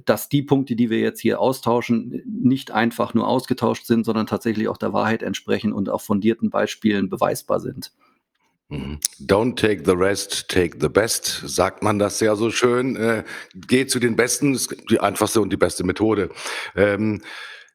dass 0.04 0.28
die 0.28 0.42
Punkte, 0.42 0.74
die 0.74 0.90
wir 0.90 0.98
jetzt 0.98 1.20
hier 1.20 1.38
austauschen, 1.38 2.22
nicht 2.26 2.70
einfach 2.70 3.14
nur 3.14 3.28
ausgetauscht 3.28 3.86
sind, 3.86 4.04
sondern 4.04 4.26
tatsächlich 4.26 4.68
auch 4.68 4.78
der 4.78 4.92
Wahrheit 4.92 5.22
entsprechen 5.22 5.72
und 5.72 5.88
auf 5.88 6.02
fundierten 6.02 6.50
Beispielen 6.50 7.08
beweisbar 7.08 7.60
sind. 7.60 7.92
Mhm. 8.68 8.98
Don't 9.20 9.54
take 9.56 9.82
the 9.84 9.92
rest, 9.92 10.48
take 10.48 10.78
the 10.80 10.88
best, 10.88 11.42
sagt 11.44 11.82
man 11.82 11.98
das 11.98 12.18
ja 12.20 12.34
so 12.34 12.50
schön. 12.50 12.96
Äh, 12.96 13.24
geh 13.54 13.86
zu 13.86 14.00
den 14.00 14.16
Besten, 14.16 14.54
ist 14.54 14.74
die 14.90 14.98
einfachste 14.98 15.40
und 15.40 15.52
die 15.52 15.58
beste 15.58 15.84
Methode. 15.84 16.30
Ähm, 16.74 17.20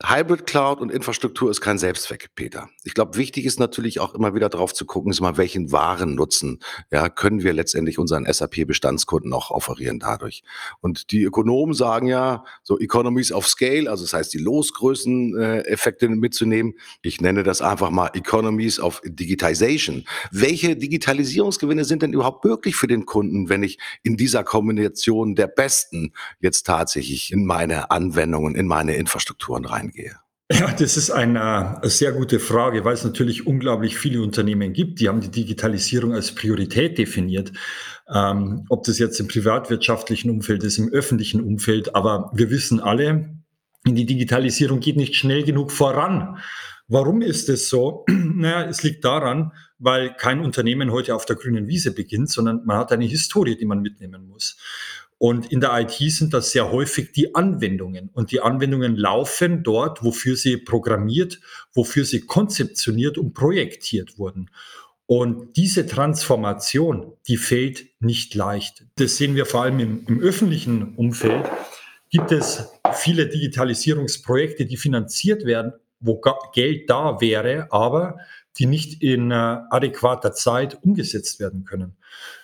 Hybrid 0.03 0.45
Cloud 0.45 0.79
und 0.79 0.91
Infrastruktur 0.91 1.49
ist 1.49 1.59
kein 1.59 1.79
Selbstzweck, 1.79 2.29
Peter. 2.35 2.69
Ich 2.83 2.93
glaube, 2.93 3.17
wichtig 3.17 3.45
ist 3.45 3.59
natürlich 3.59 3.99
auch 3.99 4.13
immer 4.13 4.35
wieder 4.35 4.47
drauf 4.47 4.71
zu 4.71 4.85
gucken, 4.85 5.09
ist 5.09 5.21
mal, 5.21 5.37
welchen 5.37 5.71
wahren 5.71 6.13
Nutzen 6.13 6.59
ja, 6.91 7.09
können 7.09 7.41
wir 7.41 7.51
letztendlich 7.51 7.97
unseren 7.97 8.31
SAP-Bestandskunden 8.31 9.33
auch 9.33 9.49
offerieren 9.49 9.97
dadurch. 9.97 10.43
Und 10.81 11.09
die 11.09 11.23
Ökonomen 11.23 11.73
sagen 11.73 12.05
ja, 12.05 12.43
so 12.61 12.77
Economies 12.77 13.31
of 13.31 13.47
Scale, 13.47 13.89
also 13.89 14.03
das 14.03 14.13
heißt, 14.13 14.31
die 14.35 14.37
Losgrößeneffekte 14.37 16.05
äh, 16.05 16.09
mitzunehmen. 16.09 16.75
Ich 17.01 17.19
nenne 17.19 17.41
das 17.41 17.63
einfach 17.63 17.89
mal 17.89 18.11
Economies 18.13 18.79
of 18.79 19.01
Digitization. 19.03 20.05
Welche 20.31 20.75
Digitalisierungsgewinne 20.75 21.85
sind 21.85 22.03
denn 22.03 22.13
überhaupt 22.13 22.45
möglich 22.45 22.75
für 22.75 22.87
den 22.87 23.07
Kunden, 23.07 23.49
wenn 23.49 23.63
ich 23.63 23.79
in 24.03 24.15
dieser 24.15 24.43
Kombination 24.43 25.33
der 25.33 25.47
besten 25.47 26.13
jetzt 26.39 26.67
tatsächlich 26.67 27.31
in 27.31 27.47
meine 27.47 27.89
Anwendungen, 27.89 28.53
in 28.53 28.67
meine 28.67 28.95
Infrastrukturen 28.95 29.65
rein 29.65 29.86
angehe? 29.87 30.15
Ja, 30.49 30.71
das 30.71 30.95
ist 30.95 31.11
eine 31.11 31.81
sehr 31.83 32.13
gute 32.13 32.39
Frage, 32.39 32.85
weil 32.85 32.93
es 32.93 33.03
natürlich 33.03 33.45
unglaublich 33.45 33.97
viele 33.97 34.21
Unternehmen 34.21 34.71
gibt, 34.71 35.01
die 35.01 35.09
haben 35.09 35.19
die 35.19 35.31
Digitalisierung 35.31 36.13
als 36.13 36.33
Priorität 36.33 36.97
definiert. 36.97 37.51
Ähm, 38.13 38.63
ob 38.69 38.83
das 38.83 38.97
jetzt 38.97 39.19
im 39.19 39.27
privatwirtschaftlichen 39.27 40.29
Umfeld 40.31 40.63
ist, 40.63 40.77
im 40.77 40.87
öffentlichen 40.89 41.41
Umfeld, 41.41 41.95
aber 41.95 42.31
wir 42.33 42.49
wissen 42.49 42.79
alle, 42.79 43.35
die 43.85 44.05
Digitalisierung 44.05 44.79
geht 44.79 44.95
nicht 44.95 45.15
schnell 45.15 45.43
genug 45.43 45.71
voran. 45.71 46.37
Warum 46.87 47.21
ist 47.21 47.49
es 47.49 47.69
so? 47.69 48.05
Naja, 48.37 48.69
es 48.69 48.83
liegt 48.83 49.03
daran, 49.03 49.51
weil 49.79 50.13
kein 50.13 50.39
Unternehmen 50.39 50.91
heute 50.91 51.15
auf 51.15 51.25
der 51.25 51.35
grünen 51.35 51.67
Wiese 51.67 51.91
beginnt, 51.91 52.29
sondern 52.29 52.63
man 52.65 52.77
hat 52.77 52.91
eine 52.91 53.05
Historie, 53.05 53.57
die 53.57 53.65
man 53.65 53.81
mitnehmen 53.81 54.27
muss. 54.27 54.57
Und 55.19 55.51
in 55.51 55.61
der 55.61 55.79
IT 55.79 55.97
sind 56.11 56.33
das 56.33 56.51
sehr 56.51 56.71
häufig 56.71 57.11
die 57.11 57.33
Anwendungen. 57.33 58.09
Und 58.13 58.31
die 58.31 58.41
Anwendungen 58.41 58.95
laufen 58.95 59.63
dort, 59.63 60.03
wofür 60.03 60.35
sie 60.35 60.57
programmiert, 60.57 61.39
wofür 61.73 62.05
sie 62.05 62.21
konzeptioniert 62.21 63.17
und 63.17 63.33
projektiert 63.33 64.19
wurden. 64.19 64.51
Und 65.07 65.55
diese 65.55 65.87
Transformation, 65.87 67.13
die 67.27 67.37
fällt 67.37 67.85
nicht 67.99 68.35
leicht. 68.35 68.85
Das 68.95 69.17
sehen 69.17 69.35
wir 69.35 69.45
vor 69.45 69.63
allem 69.63 69.79
im, 69.79 70.05
im 70.05 70.19
öffentlichen 70.19 70.95
Umfeld. 70.95 71.45
Gibt 72.09 72.31
es 72.31 72.69
viele 72.93 73.27
Digitalisierungsprojekte, 73.27 74.65
die 74.65 74.77
finanziert 74.77 75.45
werden, 75.45 75.73
wo 75.99 76.21
Geld 76.53 76.89
da 76.89 77.21
wäre, 77.21 77.67
aber 77.71 78.19
die 78.59 78.65
nicht 78.65 79.01
in 79.01 79.31
äh, 79.31 79.35
adäquater 79.69 80.33
Zeit 80.33 80.77
umgesetzt 80.83 81.39
werden 81.39 81.63
können. 81.63 81.97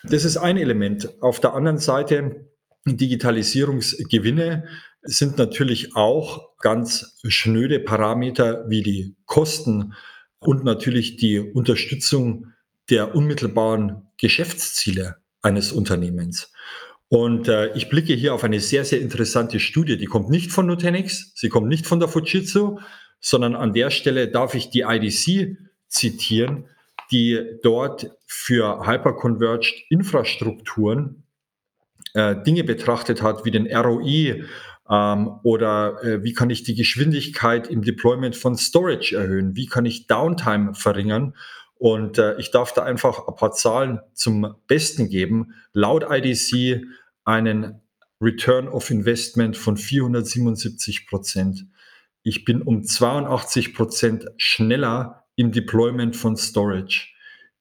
Das 0.03 0.25
ist 0.25 0.38
ein 0.38 0.58
Element. 0.58 1.10
Auf 1.22 1.39
der 1.39 1.53
anderen 1.53 1.80
Seite 1.80 2.46
Digitalisierungsgewinne 2.86 4.66
sind 5.04 5.38
natürlich 5.38 5.96
auch 5.96 6.58
ganz 6.58 7.18
schnöde 7.28 7.80
Parameter 7.80 8.66
wie 8.70 8.84
die 8.84 9.16
Kosten 9.25 9.94
und 10.40 10.63
natürlich 10.63 11.18
die 11.18 11.40
Unterstützung 11.40 12.48
der 12.90 13.16
unmittelbaren 13.16 14.08
Geschäftsziele 14.18 15.18
eines 15.42 15.72
Unternehmens. 15.72 16.52
Und 17.10 17.48
äh, 17.48 17.74
ich 17.75 17.90
blicke 17.90 18.13
hier 18.13 18.34
auf 18.34 18.44
eine 18.44 18.60
sehr, 18.60 18.86
sehr 18.86 19.00
interessante 19.00 19.60
Studie. 19.60 19.98
Die 19.98 20.06
kommt 20.06 20.30
nicht 20.30 20.52
von 20.52 20.66
Nutanix, 20.66 21.32
sie 21.36 21.50
kommt 21.50 21.68
nicht 21.68 21.86
von 21.86 22.00
der 22.00 22.10
Fujitsu, 22.10 22.80
sondern 23.20 23.56
an 23.56 23.74
der 23.74 23.90
Stelle 23.90 24.30
darf 24.30 24.56
ich 24.56 24.70
die 24.70 24.82
IDC 24.82 25.58
zitieren, 25.88 26.66
die 27.12 27.40
dort 27.62 28.10
für 28.25 28.88
hyperconverged 28.88 29.86
Infrastrukturen 29.90 31.23
äh, 32.13 32.36
Dinge 32.43 32.63
betrachtet 32.63 33.22
hat, 33.22 33.46
wie 33.46 33.51
den 33.51 33.67
ROI 33.75 34.46
ähm, 34.89 35.39
oder 35.43 36.03
äh, 36.03 36.24
wie 36.24 36.34
kann 36.34 36.50
ich 36.50 36.63
die 36.63 36.75
Geschwindigkeit 36.75 37.67
im 37.67 37.82
Deployment 37.82 38.36
von 38.36 38.58
Storage 38.58 39.15
erhöhen, 39.15 39.55
wie 39.55 39.65
kann 39.65 39.86
ich 39.86 40.08
Downtime 40.08 40.74
verringern. 40.74 41.36
Und 41.75 42.17
äh, 42.17 42.38
ich 42.38 42.51
darf 42.51 42.74
da 42.74 42.84
einfach 42.84 43.27
ein 43.27 43.36
paar 43.36 43.51
Zahlen 43.51 44.00
zum 44.13 44.55
Besten 44.67 45.10
geben. 45.10 45.53
Laut 45.74 46.05
IDC 46.10 46.86
einen 47.25 47.82
Return 48.22 48.67
of 48.67 48.89
Investment 48.89 49.58
von 49.58 49.75
477 49.75 51.08
Prozent. 51.08 51.65
Ich 52.22 52.46
bin 52.46 52.62
um 52.62 52.84
82 52.84 53.74
Prozent 53.74 54.27
schneller 54.38 55.25
im 55.36 55.51
Deployment 55.51 56.15
von 56.15 56.38
Storage. 56.38 57.10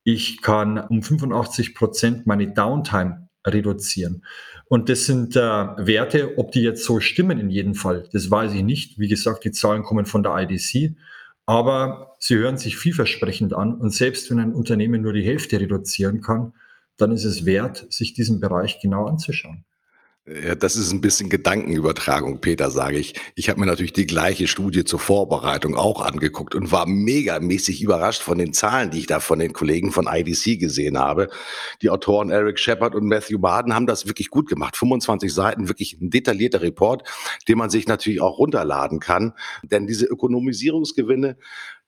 Ich 0.04 0.40
kann 0.40 0.78
um 0.78 1.02
85 1.02 1.74
Prozent 1.74 2.26
meine 2.26 2.52
Downtime 2.52 3.28
reduzieren. 3.46 4.24
Und 4.66 4.88
das 4.88 5.06
sind 5.06 5.36
äh, 5.36 5.40
Werte, 5.40 6.38
ob 6.38 6.52
die 6.52 6.62
jetzt 6.62 6.84
so 6.84 7.00
stimmen 7.00 7.38
in 7.38 7.50
jedem 7.50 7.74
Fall, 7.74 8.08
das 8.12 8.30
weiß 8.30 8.54
ich 8.54 8.62
nicht. 8.62 8.98
Wie 8.98 9.08
gesagt, 9.08 9.44
die 9.44 9.52
Zahlen 9.52 9.82
kommen 9.82 10.06
von 10.06 10.22
der 10.22 10.36
IDC, 10.36 10.96
aber 11.46 12.16
sie 12.18 12.36
hören 12.36 12.56
sich 12.56 12.76
vielversprechend 12.76 13.52
an. 13.52 13.74
Und 13.74 13.90
selbst 13.90 14.30
wenn 14.30 14.38
ein 14.38 14.54
Unternehmen 14.54 15.02
nur 15.02 15.12
die 15.12 15.24
Hälfte 15.24 15.60
reduzieren 15.60 16.20
kann, 16.20 16.54
dann 16.96 17.12
ist 17.12 17.24
es 17.24 17.44
wert, 17.44 17.86
sich 17.92 18.14
diesen 18.14 18.40
Bereich 18.40 18.80
genau 18.80 19.06
anzuschauen. 19.06 19.64
Ja, 20.24 20.54
das 20.54 20.76
ist 20.76 20.92
ein 20.92 21.00
bisschen 21.00 21.30
Gedankenübertragung, 21.30 22.40
Peter, 22.40 22.70
sage 22.70 22.96
ich. 22.96 23.14
Ich 23.34 23.48
habe 23.48 23.58
mir 23.58 23.66
natürlich 23.66 23.92
die 23.92 24.06
gleiche 24.06 24.46
Studie 24.46 24.84
zur 24.84 25.00
Vorbereitung 25.00 25.74
auch 25.74 26.00
angeguckt 26.00 26.54
und 26.54 26.70
war 26.70 26.86
megamäßig 26.86 27.82
überrascht 27.82 28.22
von 28.22 28.38
den 28.38 28.52
Zahlen, 28.52 28.92
die 28.92 29.00
ich 29.00 29.08
da 29.08 29.18
von 29.18 29.40
den 29.40 29.52
Kollegen 29.52 29.90
von 29.90 30.06
IDC 30.06 30.60
gesehen 30.60 30.96
habe. 30.96 31.28
Die 31.82 31.90
Autoren 31.90 32.30
Eric 32.30 32.60
Shepard 32.60 32.94
und 32.94 33.08
Matthew 33.08 33.40
Baden 33.40 33.74
haben 33.74 33.88
das 33.88 34.06
wirklich 34.06 34.30
gut 34.30 34.48
gemacht. 34.48 34.76
25 34.76 35.34
Seiten, 35.34 35.66
wirklich 35.66 36.00
ein 36.00 36.10
detaillierter 36.10 36.62
Report, 36.62 37.02
den 37.48 37.58
man 37.58 37.70
sich 37.70 37.88
natürlich 37.88 38.20
auch 38.20 38.38
runterladen 38.38 39.00
kann. 39.00 39.32
Denn 39.64 39.88
diese 39.88 40.06
Ökonomisierungsgewinne 40.06 41.36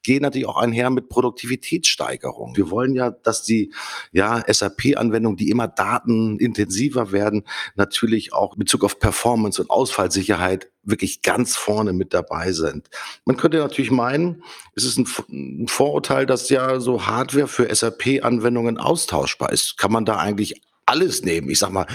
gehen 0.04 0.22
natürlich 0.22 0.46
auch 0.46 0.56
einher 0.56 0.90
mit 0.90 1.08
Produktivitätssteigerung. 1.08 2.56
Wir 2.56 2.70
wollen 2.70 2.94
ja, 2.94 3.10
dass 3.10 3.42
die 3.42 3.72
ja, 4.12 4.44
SAP-Anwendungen, 4.46 5.36
die 5.36 5.50
immer 5.50 5.66
datenintensiver 5.66 7.10
werden, 7.10 7.44
natürlich 7.74 8.32
auch 8.32 8.52
in 8.52 8.60
Bezug 8.60 8.84
auf 8.84 9.00
Performance 9.00 9.60
und 9.60 9.70
Ausfallsicherheit 9.70 10.70
wirklich 10.84 11.22
ganz 11.22 11.56
vorne 11.56 11.92
mit 11.92 12.14
dabei 12.14 12.52
sind. 12.52 12.88
Man 13.24 13.36
könnte 13.36 13.58
natürlich 13.58 13.90
meinen, 13.90 14.44
es 14.76 14.84
ist 14.84 14.98
ein 14.98 15.66
Vorurteil, 15.66 16.26
dass 16.26 16.50
ja 16.50 16.78
so 16.78 17.06
Hardware 17.06 17.48
für 17.48 17.74
SAP-Anwendungen 17.74 18.78
austauschbar 18.78 19.50
ist. 19.50 19.78
Kann 19.78 19.90
man 19.90 20.04
da 20.04 20.16
eigentlich 20.16 20.60
alles 20.86 21.22
nehmen? 21.22 21.48
Ich 21.48 21.58
sag 21.58 21.70
mal, 21.70 21.86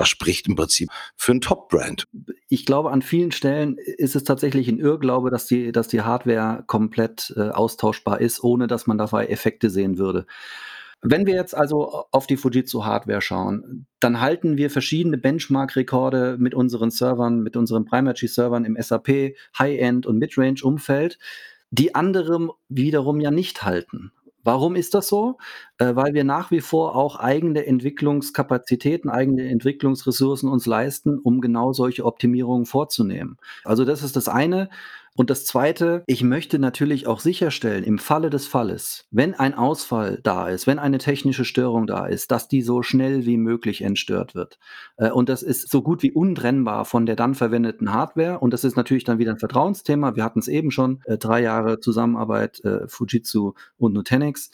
was 0.00 0.08
spricht 0.08 0.48
im 0.48 0.56
Prinzip 0.56 0.88
für 1.14 1.32
ein 1.32 1.40
Top-Brand? 1.40 2.08
Ich 2.48 2.66
glaube, 2.66 2.90
an 2.90 3.02
vielen 3.02 3.30
Stellen 3.30 3.76
ist 3.76 4.16
es 4.16 4.24
tatsächlich 4.24 4.66
ein 4.68 4.78
Irrglaube, 4.78 5.30
dass 5.30 5.46
die, 5.46 5.70
dass 5.70 5.88
die 5.88 6.00
Hardware 6.00 6.64
komplett 6.66 7.32
äh, 7.36 7.50
austauschbar 7.50 8.20
ist, 8.20 8.42
ohne 8.42 8.66
dass 8.66 8.86
man 8.86 8.98
dabei 8.98 9.26
Effekte 9.26 9.70
sehen 9.70 9.98
würde. 9.98 10.26
Wenn 11.02 11.26
wir 11.26 11.34
jetzt 11.34 11.56
also 11.56 12.04
auf 12.10 12.26
die 12.26 12.36
Fujitsu 12.36 12.84
Hardware 12.84 13.22
schauen, 13.22 13.86
dann 14.00 14.20
halten 14.20 14.56
wir 14.58 14.70
verschiedene 14.70 15.16
Benchmark-Rekorde 15.16 16.36
mit 16.38 16.54
unseren 16.54 16.90
Servern, 16.90 17.40
mit 17.40 17.56
unseren 17.56 17.86
Primacy-Servern 17.86 18.64
im 18.64 18.76
SAP, 18.80 19.34
High-End 19.58 20.06
und 20.06 20.18
Midrange-Umfeld, 20.18 21.18
die 21.70 21.94
anderem 21.94 22.50
wiederum 22.68 23.20
ja 23.20 23.30
nicht 23.30 23.62
halten. 23.62 24.12
Warum 24.42 24.74
ist 24.74 24.94
das 24.94 25.08
so? 25.08 25.38
Äh, 25.78 25.94
weil 25.96 26.14
wir 26.14 26.24
nach 26.24 26.50
wie 26.50 26.60
vor 26.60 26.96
auch 26.96 27.16
eigene 27.16 27.66
Entwicklungskapazitäten, 27.66 29.10
eigene 29.10 29.48
Entwicklungsressourcen 29.48 30.48
uns 30.48 30.66
leisten, 30.66 31.18
um 31.18 31.40
genau 31.40 31.72
solche 31.72 32.04
Optimierungen 32.04 32.66
vorzunehmen. 32.66 33.36
Also 33.64 33.84
das 33.84 34.02
ist 34.02 34.16
das 34.16 34.28
eine. 34.28 34.70
Und 35.20 35.28
das 35.28 35.44
Zweite, 35.44 36.02
ich 36.06 36.22
möchte 36.22 36.58
natürlich 36.58 37.06
auch 37.06 37.20
sicherstellen, 37.20 37.84
im 37.84 37.98
Falle 37.98 38.30
des 38.30 38.46
Falles, 38.46 39.06
wenn 39.10 39.34
ein 39.34 39.52
Ausfall 39.52 40.18
da 40.22 40.48
ist, 40.48 40.66
wenn 40.66 40.78
eine 40.78 40.96
technische 40.96 41.44
Störung 41.44 41.86
da 41.86 42.06
ist, 42.06 42.30
dass 42.30 42.48
die 42.48 42.62
so 42.62 42.82
schnell 42.82 43.26
wie 43.26 43.36
möglich 43.36 43.82
entstört 43.82 44.34
wird. 44.34 44.58
Äh, 44.96 45.10
und 45.10 45.28
das 45.28 45.42
ist 45.42 45.70
so 45.70 45.82
gut 45.82 46.02
wie 46.02 46.10
untrennbar 46.10 46.86
von 46.86 47.04
der 47.04 47.16
dann 47.16 47.34
verwendeten 47.34 47.92
Hardware. 47.92 48.38
Und 48.38 48.54
das 48.54 48.64
ist 48.64 48.78
natürlich 48.78 49.04
dann 49.04 49.18
wieder 49.18 49.32
ein 49.32 49.38
Vertrauensthema. 49.38 50.16
Wir 50.16 50.24
hatten 50.24 50.38
es 50.38 50.48
eben 50.48 50.70
schon, 50.70 51.02
äh, 51.04 51.18
drei 51.18 51.42
Jahre 51.42 51.80
Zusammenarbeit 51.80 52.64
äh, 52.64 52.88
Fujitsu 52.88 53.52
und 53.76 53.92
Nutanix 53.92 54.50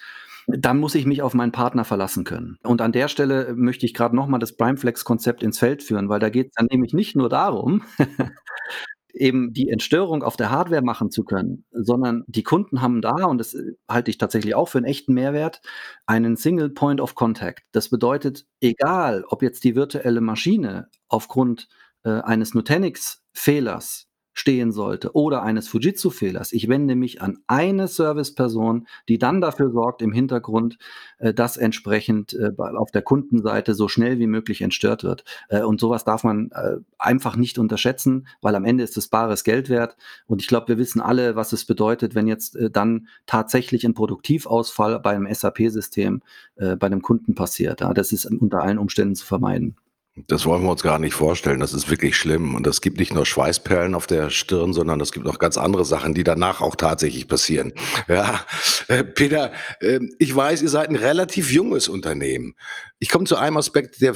dann 0.48 0.78
muss 0.78 0.94
ich 0.94 1.06
mich 1.06 1.22
auf 1.22 1.34
meinen 1.34 1.50
Partner 1.50 1.84
verlassen 1.84 2.22
können. 2.22 2.56
Und 2.62 2.80
an 2.80 2.92
der 2.92 3.08
Stelle 3.08 3.52
möchte 3.56 3.84
ich 3.84 3.94
gerade 3.94 4.14
nochmal 4.14 4.38
das 4.38 4.56
Primeflex-Konzept 4.56 5.42
ins 5.42 5.58
Feld 5.58 5.82
führen, 5.82 6.08
weil 6.08 6.20
da 6.20 6.28
geht 6.28 6.50
es 6.50 6.52
dann 6.54 6.68
nämlich 6.70 6.94
nicht 6.94 7.16
nur 7.16 7.28
darum, 7.28 7.82
eben 9.16 9.52
die 9.52 9.68
Entstörung 9.68 10.22
auf 10.22 10.36
der 10.36 10.50
Hardware 10.50 10.82
machen 10.82 11.10
zu 11.10 11.24
können, 11.24 11.64
sondern 11.72 12.24
die 12.26 12.42
Kunden 12.42 12.82
haben 12.82 13.02
da, 13.02 13.24
und 13.26 13.38
das 13.38 13.54
äh, 13.54 13.72
halte 13.88 14.10
ich 14.10 14.18
tatsächlich 14.18 14.54
auch 14.54 14.68
für 14.68 14.78
einen 14.78 14.86
echten 14.86 15.14
Mehrwert, 15.14 15.60
einen 16.06 16.36
Single 16.36 16.70
Point 16.70 17.00
of 17.00 17.14
Contact. 17.14 17.62
Das 17.72 17.88
bedeutet, 17.88 18.46
egal 18.60 19.24
ob 19.28 19.42
jetzt 19.42 19.64
die 19.64 19.74
virtuelle 19.74 20.20
Maschine 20.20 20.88
aufgrund 21.08 21.68
äh, 22.04 22.20
eines 22.20 22.54
Nutanix-Fehlers 22.54 24.05
stehen 24.36 24.70
sollte 24.70 25.16
oder 25.16 25.42
eines 25.42 25.66
Fujitsu-Fehlers. 25.66 26.52
Ich 26.52 26.68
wende 26.68 26.94
mich 26.94 27.22
an 27.22 27.38
eine 27.46 27.88
Serviceperson, 27.88 28.86
die 29.08 29.18
dann 29.18 29.40
dafür 29.40 29.70
sorgt 29.70 30.02
im 30.02 30.12
Hintergrund, 30.12 30.78
äh, 31.18 31.32
dass 31.32 31.56
entsprechend 31.56 32.34
äh, 32.34 32.52
auf 32.58 32.90
der 32.90 33.00
Kundenseite 33.00 33.74
so 33.74 33.88
schnell 33.88 34.18
wie 34.18 34.26
möglich 34.26 34.60
entstört 34.60 35.04
wird. 35.04 35.24
Äh, 35.48 35.62
und 35.62 35.80
sowas 35.80 36.04
darf 36.04 36.22
man 36.22 36.50
äh, 36.52 36.76
einfach 36.98 37.36
nicht 37.36 37.58
unterschätzen, 37.58 38.28
weil 38.42 38.54
am 38.54 38.66
Ende 38.66 38.84
ist 38.84 38.98
es 38.98 39.08
bares 39.08 39.42
Geld 39.42 39.70
wert. 39.70 39.96
Und 40.26 40.42
ich 40.42 40.48
glaube, 40.48 40.68
wir 40.68 40.78
wissen 40.78 41.00
alle, 41.00 41.34
was 41.34 41.54
es 41.54 41.64
bedeutet, 41.64 42.14
wenn 42.14 42.26
jetzt 42.26 42.56
äh, 42.56 42.70
dann 42.70 43.08
tatsächlich 43.24 43.86
ein 43.86 43.94
Produktivausfall 43.94 45.00
bei 45.00 45.14
einem 45.14 45.32
SAP-System 45.32 46.20
äh, 46.56 46.76
bei 46.76 46.88
einem 46.88 47.00
Kunden 47.00 47.34
passiert. 47.34 47.80
Ja, 47.80 47.94
das 47.94 48.12
ist 48.12 48.26
unter 48.26 48.60
allen 48.60 48.78
Umständen 48.78 49.14
zu 49.14 49.24
vermeiden. 49.24 49.76
Das 50.16 50.46
wollen 50.46 50.62
wir 50.62 50.70
uns 50.70 50.82
gar 50.82 50.98
nicht 50.98 51.12
vorstellen. 51.12 51.60
Das 51.60 51.74
ist 51.74 51.90
wirklich 51.90 52.16
schlimm. 52.16 52.54
Und 52.54 52.66
es 52.66 52.80
gibt 52.80 52.98
nicht 52.98 53.12
nur 53.12 53.26
Schweißperlen 53.26 53.94
auf 53.94 54.06
der 54.06 54.30
Stirn, 54.30 54.72
sondern 54.72 54.98
es 55.02 55.12
gibt 55.12 55.26
auch 55.26 55.38
ganz 55.38 55.58
andere 55.58 55.84
Sachen, 55.84 56.14
die 56.14 56.24
danach 56.24 56.62
auch 56.62 56.74
tatsächlich 56.74 57.28
passieren. 57.28 57.74
Ja, 58.08 58.40
äh, 58.88 59.04
Peter, 59.04 59.52
äh, 59.80 60.00
ich 60.18 60.34
weiß, 60.34 60.62
ihr 60.62 60.70
seid 60.70 60.88
ein 60.88 60.96
relativ 60.96 61.52
junges 61.52 61.88
Unternehmen. 61.88 62.54
Ich 62.98 63.10
komme 63.10 63.26
zu 63.26 63.36
einem 63.36 63.58
Aspekt, 63.58 64.00
der 64.00 64.14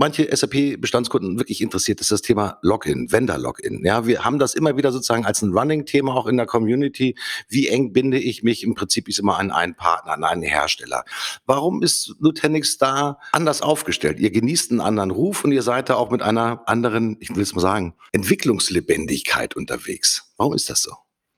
manche 0.00 0.34
SAP-Bestandskunden 0.34 1.38
wirklich 1.38 1.60
interessiert, 1.60 2.00
ist 2.00 2.10
das 2.10 2.22
Thema 2.22 2.58
Login, 2.62 3.12
Vendor-Login. 3.12 3.84
Ja, 3.84 4.06
wir 4.06 4.24
haben 4.24 4.38
das 4.38 4.54
immer 4.54 4.78
wieder 4.78 4.92
sozusagen 4.92 5.26
als 5.26 5.42
ein 5.42 5.52
Running-Thema 5.52 6.14
auch 6.14 6.26
in 6.26 6.38
der 6.38 6.46
Community. 6.46 7.14
Wie 7.48 7.68
eng 7.68 7.92
binde 7.92 8.18
ich 8.18 8.42
mich 8.42 8.64
im 8.64 8.74
Prinzip 8.74 9.08
ist 9.08 9.18
immer 9.18 9.38
an 9.38 9.50
einen 9.50 9.74
Partner, 9.74 10.14
an 10.14 10.24
einen 10.24 10.42
Hersteller? 10.42 11.04
Warum 11.44 11.82
ist 11.82 12.14
Nutanix 12.18 12.78
da 12.78 13.18
anders 13.32 13.60
aufgestellt? 13.60 14.18
Ihr 14.18 14.30
genießt 14.30 14.70
einen 14.70 14.80
anderen 14.80 15.10
Ruf 15.10 15.44
und 15.44 15.52
ihr 15.52 15.62
seid 15.62 15.90
da 15.90 15.96
auch 15.96 16.10
mit 16.10 16.22
einer 16.22 16.62
anderen, 16.66 17.18
ich 17.20 17.36
will 17.36 17.42
es 17.42 17.54
mal 17.54 17.60
sagen, 17.60 17.92
Entwicklungslebendigkeit 18.12 19.54
unterwegs. 19.54 20.32
Warum 20.38 20.54
ist 20.54 20.70
das 20.70 20.80
so? 20.80 20.92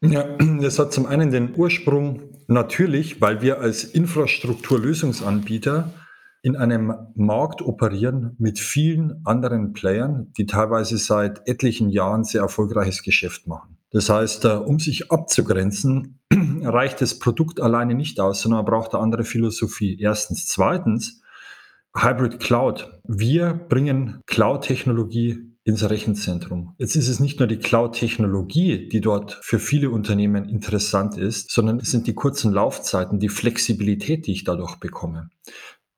Ja, 0.04 0.36
das 0.60 0.78
hat 0.78 0.92
zum 0.92 1.06
einen 1.06 1.32
den 1.32 1.56
Ursprung 1.56 2.22
natürlich, 2.46 3.20
weil 3.20 3.42
wir 3.42 3.60
als 3.60 3.82
Infrastrukturlösungsanbieter 3.82 5.92
in 6.42 6.56
einem 6.56 6.92
Markt 7.14 7.62
operieren 7.62 8.34
mit 8.38 8.58
vielen 8.58 9.24
anderen 9.24 9.72
Playern, 9.72 10.32
die 10.36 10.46
teilweise 10.46 10.98
seit 10.98 11.46
etlichen 11.48 11.88
Jahren 11.88 12.24
sehr 12.24 12.42
erfolgreiches 12.42 13.02
Geschäft 13.02 13.46
machen. 13.46 13.78
Das 13.92 14.08
heißt, 14.08 14.44
äh, 14.46 14.48
um 14.48 14.80
sich 14.80 15.12
abzugrenzen, 15.12 16.18
reicht 16.62 17.00
das 17.00 17.18
Produkt 17.18 17.60
alleine 17.60 17.94
nicht 17.94 18.18
aus, 18.18 18.40
sondern 18.42 18.64
man 18.64 18.66
braucht 18.66 18.94
eine 18.94 19.02
andere 19.02 19.24
Philosophie. 19.24 19.98
Erstens. 20.00 20.48
Zweitens, 20.48 21.22
Hybrid 21.94 22.40
Cloud. 22.40 22.90
Wir 23.04 23.52
bringen 23.52 24.22
Cloud-Technologie 24.26 25.52
ins 25.64 25.88
Rechenzentrum. 25.88 26.74
Jetzt 26.78 26.96
ist 26.96 27.08
es 27.08 27.20
nicht 27.20 27.38
nur 27.38 27.46
die 27.46 27.58
Cloud-Technologie, 27.58 28.88
die 28.88 29.00
dort 29.00 29.38
für 29.42 29.60
viele 29.60 29.90
Unternehmen 29.90 30.48
interessant 30.48 31.18
ist, 31.18 31.52
sondern 31.52 31.78
es 31.78 31.90
sind 31.90 32.08
die 32.08 32.14
kurzen 32.14 32.52
Laufzeiten, 32.52 33.20
die 33.20 33.28
Flexibilität, 33.28 34.26
die 34.26 34.32
ich 34.32 34.42
dadurch 34.42 34.76
bekomme 34.76 35.30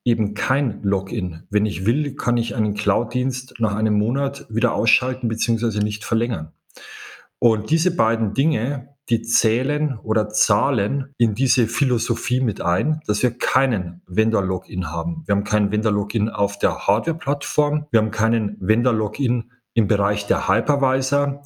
eben 0.04 0.34
kein 0.34 0.82
Login. 0.82 1.44
Wenn 1.50 1.66
ich 1.66 1.86
will, 1.86 2.14
kann 2.14 2.36
ich 2.36 2.54
einen 2.54 2.74
Cloud-Dienst 2.74 3.54
nach 3.58 3.74
einem 3.74 3.94
Monat 3.98 4.46
wieder 4.50 4.74
ausschalten 4.74 5.28
bzw. 5.28 5.80
nicht 5.80 6.04
verlängern. 6.04 6.52
Und 7.38 7.70
diese 7.70 7.94
beiden 7.94 8.34
Dinge, 8.34 8.94
die 9.10 9.22
zählen 9.22 9.98
oder 10.02 10.30
zahlen 10.30 11.12
in 11.18 11.34
diese 11.34 11.66
Philosophie 11.66 12.40
mit 12.40 12.60
ein, 12.60 13.00
dass 13.06 13.22
wir 13.22 13.36
keinen 13.36 14.02
Vendor-Login 14.06 14.90
haben. 14.90 15.24
Wir 15.26 15.34
haben 15.34 15.44
keinen 15.44 15.70
Vendor-Login 15.70 16.30
auf 16.30 16.58
der 16.58 16.86
Hardware-Plattform. 16.86 17.86
Wir 17.90 18.00
haben 18.00 18.10
keinen 18.10 18.56
Vendor-Login 18.60 19.50
im 19.74 19.88
Bereich 19.88 20.26
der 20.26 20.48
Hypervisor. 20.48 21.42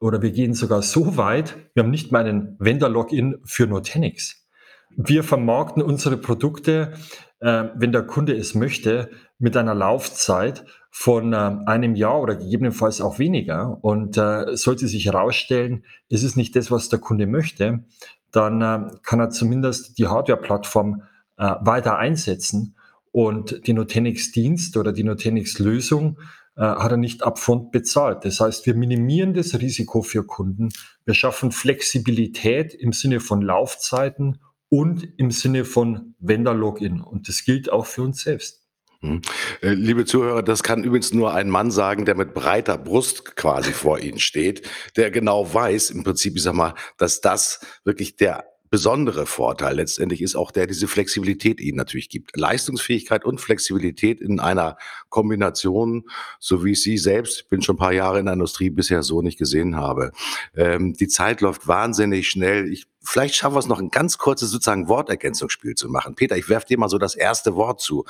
Oder 0.00 0.22
wir 0.22 0.30
gehen 0.32 0.54
sogar 0.54 0.82
so 0.82 1.16
weit, 1.16 1.56
wir 1.74 1.82
haben 1.82 1.90
nicht 1.90 2.12
mal 2.12 2.26
einen 2.26 2.56
Vendor-Login 2.58 3.36
für 3.44 3.66
Nutanix. 3.66 4.48
Wir 4.96 5.22
vermarkten 5.22 5.82
unsere 5.82 6.16
Produkte 6.16 6.94
äh, 7.42 7.64
wenn 7.74 7.92
der 7.92 8.02
Kunde 8.02 8.34
es 8.34 8.54
möchte, 8.54 9.10
mit 9.38 9.56
einer 9.56 9.74
Laufzeit 9.74 10.64
von 10.90 11.32
äh, 11.32 11.36
einem 11.66 11.94
Jahr 11.96 12.20
oder 12.20 12.36
gegebenenfalls 12.36 13.00
auch 13.00 13.18
weniger. 13.18 13.78
Und 13.82 14.16
äh, 14.16 14.56
sollte 14.56 14.86
sich 14.86 15.06
herausstellen, 15.06 15.84
es 16.08 16.22
ist 16.22 16.36
nicht 16.36 16.54
das, 16.54 16.70
was 16.70 16.88
der 16.88 17.00
Kunde 17.00 17.26
möchte, 17.26 17.84
dann 18.30 18.62
äh, 18.62 18.90
kann 19.02 19.20
er 19.20 19.30
zumindest 19.30 19.98
die 19.98 20.06
Hardware-Plattform 20.06 21.02
äh, 21.36 21.54
weiter 21.60 21.98
einsetzen 21.98 22.76
und 23.10 23.66
die 23.66 23.72
Nutanix-Dienst 23.72 24.76
oder 24.76 24.92
die 24.92 25.04
Nutanix-Lösung 25.04 26.18
äh, 26.56 26.62
hat 26.62 26.92
er 26.92 26.96
nicht 26.96 27.22
upfront 27.22 27.72
bezahlt. 27.72 28.24
Das 28.24 28.40
heißt, 28.40 28.66
wir 28.66 28.74
minimieren 28.74 29.34
das 29.34 29.58
Risiko 29.58 30.02
für 30.02 30.24
Kunden. 30.24 30.68
Wir 31.04 31.14
schaffen 31.14 31.50
Flexibilität 31.50 32.74
im 32.74 32.92
Sinne 32.92 33.20
von 33.20 33.42
Laufzeiten 33.42 34.38
und 34.72 35.06
im 35.18 35.30
Sinne 35.30 35.66
von 35.66 36.14
Vendor-Login. 36.20 37.02
Und 37.02 37.28
das 37.28 37.44
gilt 37.44 37.70
auch 37.70 37.84
für 37.84 38.00
uns 38.00 38.22
selbst. 38.22 38.62
Hm. 39.00 39.20
Äh, 39.60 39.74
liebe 39.74 40.06
Zuhörer, 40.06 40.42
das 40.42 40.62
kann 40.62 40.82
übrigens 40.82 41.12
nur 41.12 41.34
ein 41.34 41.50
Mann 41.50 41.70
sagen, 41.70 42.06
der 42.06 42.14
mit 42.14 42.32
breiter 42.32 42.78
Brust 42.78 43.36
quasi 43.36 43.72
vor 43.72 43.98
Ihnen 43.98 44.18
steht, 44.18 44.66
der 44.96 45.10
genau 45.10 45.52
weiß, 45.52 45.90
im 45.90 46.04
Prinzip, 46.04 46.36
ich 46.36 46.42
sag 46.42 46.54
mal, 46.54 46.74
dass 46.96 47.20
das 47.20 47.60
wirklich 47.84 48.16
der 48.16 48.46
besondere 48.72 49.26
Vorteil 49.26 49.76
letztendlich 49.76 50.22
ist 50.22 50.34
auch 50.34 50.50
der, 50.50 50.66
diese 50.66 50.88
Flexibilität 50.88 51.60
ihnen 51.60 51.76
natürlich 51.76 52.08
gibt. 52.08 52.34
Leistungsfähigkeit 52.38 53.22
und 53.22 53.38
Flexibilität 53.38 54.22
in 54.22 54.40
einer 54.40 54.78
Kombination, 55.10 56.08
so 56.40 56.64
wie 56.64 56.72
ich 56.72 56.82
sie 56.82 56.96
selbst, 56.96 57.50
bin 57.50 57.60
schon 57.60 57.74
ein 57.74 57.78
paar 57.78 57.92
Jahre 57.92 58.18
in 58.18 58.24
der 58.24 58.32
Industrie, 58.32 58.70
bisher 58.70 59.02
so 59.02 59.20
nicht 59.20 59.36
gesehen 59.36 59.76
habe. 59.76 60.12
Ähm, 60.56 60.94
die 60.94 61.06
Zeit 61.06 61.42
läuft 61.42 61.68
wahnsinnig 61.68 62.30
schnell. 62.30 62.72
Ich 62.72 62.86
Vielleicht 63.04 63.34
schaffen 63.34 63.56
wir 63.56 63.58
es 63.58 63.66
noch 63.66 63.80
ein 63.80 63.90
ganz 63.90 64.16
kurzes 64.16 64.50
sozusagen 64.50 64.88
Wortergänzungsspiel 64.88 65.74
zu 65.74 65.88
machen. 65.88 66.14
Peter, 66.14 66.38
ich 66.38 66.48
werfe 66.48 66.68
dir 66.68 66.78
mal 66.78 66.88
so 66.88 66.98
das 66.98 67.16
erste 67.16 67.56
Wort 67.56 67.80
zu. 67.80 68.04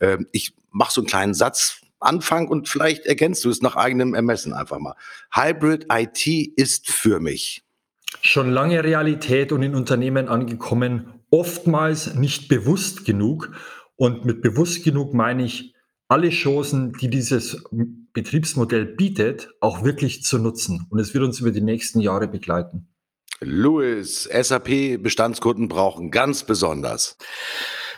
Ähm, 0.00 0.28
ich 0.30 0.54
mache 0.70 0.92
so 0.92 1.00
einen 1.00 1.08
kleinen 1.08 1.34
Satz, 1.34 1.80
Anfang 1.98 2.46
und 2.48 2.68
vielleicht 2.68 3.06
ergänzt 3.06 3.44
du 3.44 3.50
es 3.50 3.62
nach 3.62 3.74
eigenem 3.74 4.14
Ermessen 4.14 4.52
einfach 4.52 4.78
mal. 4.78 4.94
Hybrid 5.32 5.86
IT 5.90 6.26
ist 6.56 6.90
für 6.90 7.18
mich 7.18 7.63
schon 8.22 8.50
lange 8.50 8.82
Realität 8.84 9.52
und 9.52 9.62
in 9.62 9.74
Unternehmen 9.74 10.28
angekommen, 10.28 11.20
oftmals 11.30 12.14
nicht 12.14 12.48
bewusst 12.48 13.04
genug. 13.04 13.50
Und 13.96 14.24
mit 14.24 14.42
bewusst 14.42 14.84
genug 14.84 15.14
meine 15.14 15.44
ich, 15.44 15.74
alle 16.08 16.30
Chancen, 16.30 16.92
die 16.92 17.08
dieses 17.08 17.64
Betriebsmodell 18.12 18.86
bietet, 18.86 19.48
auch 19.60 19.84
wirklich 19.84 20.22
zu 20.22 20.38
nutzen. 20.38 20.86
Und 20.90 20.98
es 20.98 21.14
wird 21.14 21.24
uns 21.24 21.40
über 21.40 21.50
die 21.50 21.60
nächsten 21.60 22.00
Jahre 22.00 22.28
begleiten. 22.28 22.88
Louis, 23.40 24.24
SAP-Bestandskunden 24.24 25.68
brauchen 25.68 26.10
ganz 26.10 26.44
besonders 26.44 27.16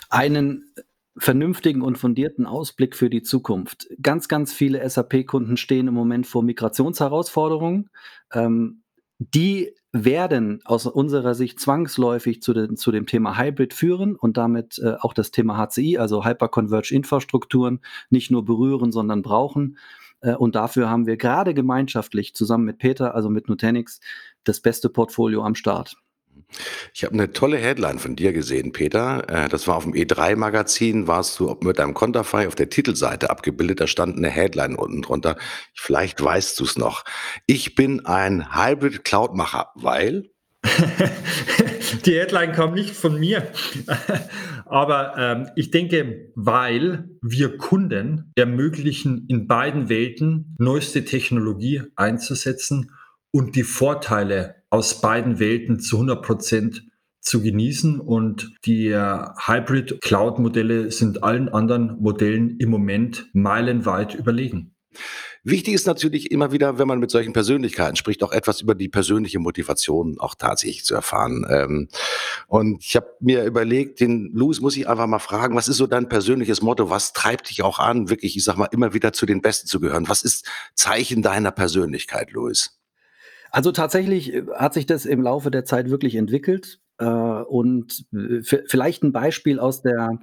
einen 0.09 0.73
vernünftigen 1.19 1.83
und 1.83 1.99
fundierten 1.99 2.47
Ausblick 2.47 2.95
für 2.95 3.11
die 3.11 3.23
Zukunft. 3.23 3.89
Ganz, 4.03 4.29
ganz 4.29 4.53
viele 4.53 4.89
SAP-Kunden 4.89 5.57
stehen 5.57 5.89
im 5.89 5.95
Moment 5.95 6.27
vor 6.27 6.43
Migrationsherausforderungen. 6.43 7.91
Ähm, 8.33 8.83
die 9.19 9.75
werden 9.93 10.61
aus 10.65 10.87
unserer 10.87 11.35
Sicht 11.35 11.59
zwangsläufig 11.59 12.43
zu, 12.43 12.53
den, 12.53 12.77
zu 12.77 12.93
dem 12.93 13.07
Thema 13.07 13.39
Hybrid 13.39 13.73
führen 13.73 14.15
und 14.15 14.37
damit 14.37 14.79
äh, 14.79 14.95
auch 15.01 15.15
das 15.15 15.31
Thema 15.31 15.57
HCI, 15.57 15.99
also 15.99 16.25
Hyperconverged 16.25 16.93
Infrastrukturen, 16.93 17.81
nicht 18.11 18.31
nur 18.31 18.45
berühren, 18.45 18.93
sondern 18.93 19.23
brauchen. 19.23 19.79
Äh, 20.21 20.35
und 20.35 20.55
dafür 20.55 20.91
haben 20.91 21.07
wir 21.07 21.17
gerade 21.17 21.55
gemeinschaftlich 21.55 22.35
zusammen 22.35 22.65
mit 22.65 22.79
Peter, 22.79 23.15
also 23.15 23.31
mit 23.31 23.49
Nutanix, 23.49 24.01
das 24.45 24.61
beste 24.61 24.91
Portfolio 24.91 25.43
am 25.45 25.55
Start. 25.55 25.97
Ich 26.95 27.05
habe 27.05 27.15
eine 27.15 27.33
tolle 27.33 27.59
Headline 27.59 27.99
von 27.99 28.17
dir 28.17 28.33
gesehen, 28.33 28.73
Peter. 28.73 29.29
Äh, 29.29 29.49
das 29.49 29.67
war 29.67 29.77
auf 29.77 29.85
dem 29.85 29.93
E3-Magazin, 29.93 31.07
warst 31.07 31.39
du 31.39 31.57
mit 31.63 31.79
deinem 31.79 31.95
Konterfei 31.95 32.47
auf 32.47 32.55
der 32.55 32.71
Titelseite 32.71 33.31
abgebildet. 33.31 33.81
Da 33.81 33.87
stand 33.87 34.17
eine 34.17 34.31
Headline 34.31 34.77
unten 34.77 35.03
drunter. 35.03 35.37
Vielleicht 35.75 36.23
weißt 36.23 36.59
du 36.61 36.65
es 36.65 36.77
noch. 36.77 37.05
Ich 37.47 37.75
bin 37.75 38.07
ein 38.07 38.55
Hybrid-Cloud-Macher, 38.55 39.71
weil... 39.75 40.31
Die 42.05 42.19
Headline 42.19 42.53
kam 42.53 42.75
nicht 42.75 42.95
von 42.95 43.19
mir. 43.19 43.53
Aber 44.67 45.15
ähm, 45.17 45.49
ich 45.55 45.71
denke, 45.71 46.33
weil 46.35 47.09
wir 47.23 47.57
Kunden 47.57 48.33
ermöglichen, 48.35 49.27
in 49.29 49.47
beiden 49.47 49.89
Welten 49.89 50.57
neueste 50.59 51.05
Technologie 51.05 51.83
einzusetzen 51.95 52.91
und 53.31 53.55
die 53.55 53.63
Vorteile 53.63 54.56
aus 54.71 55.01
beiden 55.01 55.39
Welten 55.39 55.81
zu 55.81 55.97
100 55.97 56.23
Prozent 56.23 56.87
zu 57.21 57.43
genießen. 57.43 58.01
Und 58.01 58.53
die 58.65 58.95
Hybrid 58.95 60.01
Cloud 60.01 60.39
Modelle 60.39 60.91
sind 60.91 61.23
allen 61.23 61.49
anderen 61.49 62.01
Modellen 62.01 62.57
im 62.59 62.71
Moment 62.71 63.29
meilenweit 63.33 64.15
überlegen. 64.15 64.77
Wichtig 65.49 65.75
ist 65.75 65.87
natürlich 65.87 66.33
immer 66.33 66.51
wieder, 66.51 66.79
wenn 66.79 66.89
man 66.89 66.99
mit 66.99 67.13
solchen 67.13 67.33
Persönlichkeiten 67.33 67.95
spricht, 67.95 68.25
auch 68.25 68.33
etwas 68.33 68.63
über 68.63 68.75
die 68.75 68.89
persönliche 68.89 69.39
Motivation 69.39 70.17
auch 70.19 70.35
tatsächlich 70.35 70.85
zu 70.85 70.95
erfahren. 70.97 71.47
Ähm, 71.49 71.89
und 72.49 72.85
ich 72.85 72.97
habe 72.97 73.07
mir 73.21 73.45
überlegt, 73.45 74.01
den 74.01 74.31
Louis 74.33 74.61
muss 74.61 74.77
ich 74.77 74.89
einfach 74.89 75.07
mal 75.07 75.21
fragen, 75.21 75.55
was 75.55 75.69
ist 75.69 75.77
so 75.77 75.87
dein 75.87 76.09
persönliches 76.09 76.63
Motto? 76.63 76.91
Was 76.91 77.13
treibt 77.13 77.49
dich 77.49 77.63
auch 77.63 77.79
an, 77.79 78.11
wirklich, 78.11 78.37
ich 78.37 78.43
sag 78.43 78.57
mal, 78.57 78.69
immer 78.73 78.93
wieder 78.93 79.13
zu 79.13 79.25
den 79.25 79.41
Besten 79.41 79.69
zu 79.69 79.79
gehören? 79.79 80.09
Was 80.09 80.25
ist 80.25 80.49
Zeichen 80.75 81.23
deiner 81.23 81.53
Persönlichkeit, 81.53 82.33
Louis? 82.33 82.77
Also 83.51 83.73
tatsächlich 83.73 84.35
äh, 84.35 84.45
hat 84.55 84.75
sich 84.75 84.87
das 84.87 85.07
im 85.07 85.23
Laufe 85.23 85.51
der 85.51 85.65
Zeit 85.65 85.91
wirklich 85.91 86.15
entwickelt. 86.15 86.81
Äh, 86.99 87.05
und 87.07 88.07
äh, 88.13 88.43
vielleicht 88.43 89.03
ein 89.03 89.13
Beispiel 89.13 89.61
aus 89.61 89.83
der 89.83 90.19